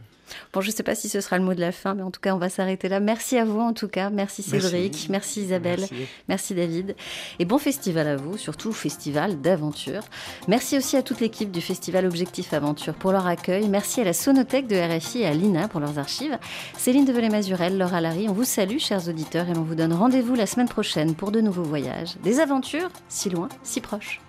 [0.53, 2.11] Bon, je ne sais pas si ce sera le mot de la fin, mais en
[2.11, 3.01] tout cas, on va s'arrêter là.
[3.01, 4.11] Merci à vous, en tout cas.
[4.11, 5.87] Merci Cédric, merci, Isabelle,
[6.29, 6.55] merci.
[6.55, 6.97] David.
[7.39, 10.03] Et bon festival à vous, surtout festival d'aventure.
[10.49, 13.69] Merci aussi à toute l'équipe du festival Objectif Aventure pour leur accueil.
[13.69, 16.39] Merci à la Sonothèque de RFI et à l'INA pour leurs archives.
[16.77, 20.47] Céline Develay-Mazurel, Laura Larry, on vous salue, chers auditeurs, et on vous donne rendez-vous la
[20.47, 22.17] semaine prochaine pour de nouveaux voyages.
[22.23, 24.21] Des aventures si loin, si proches.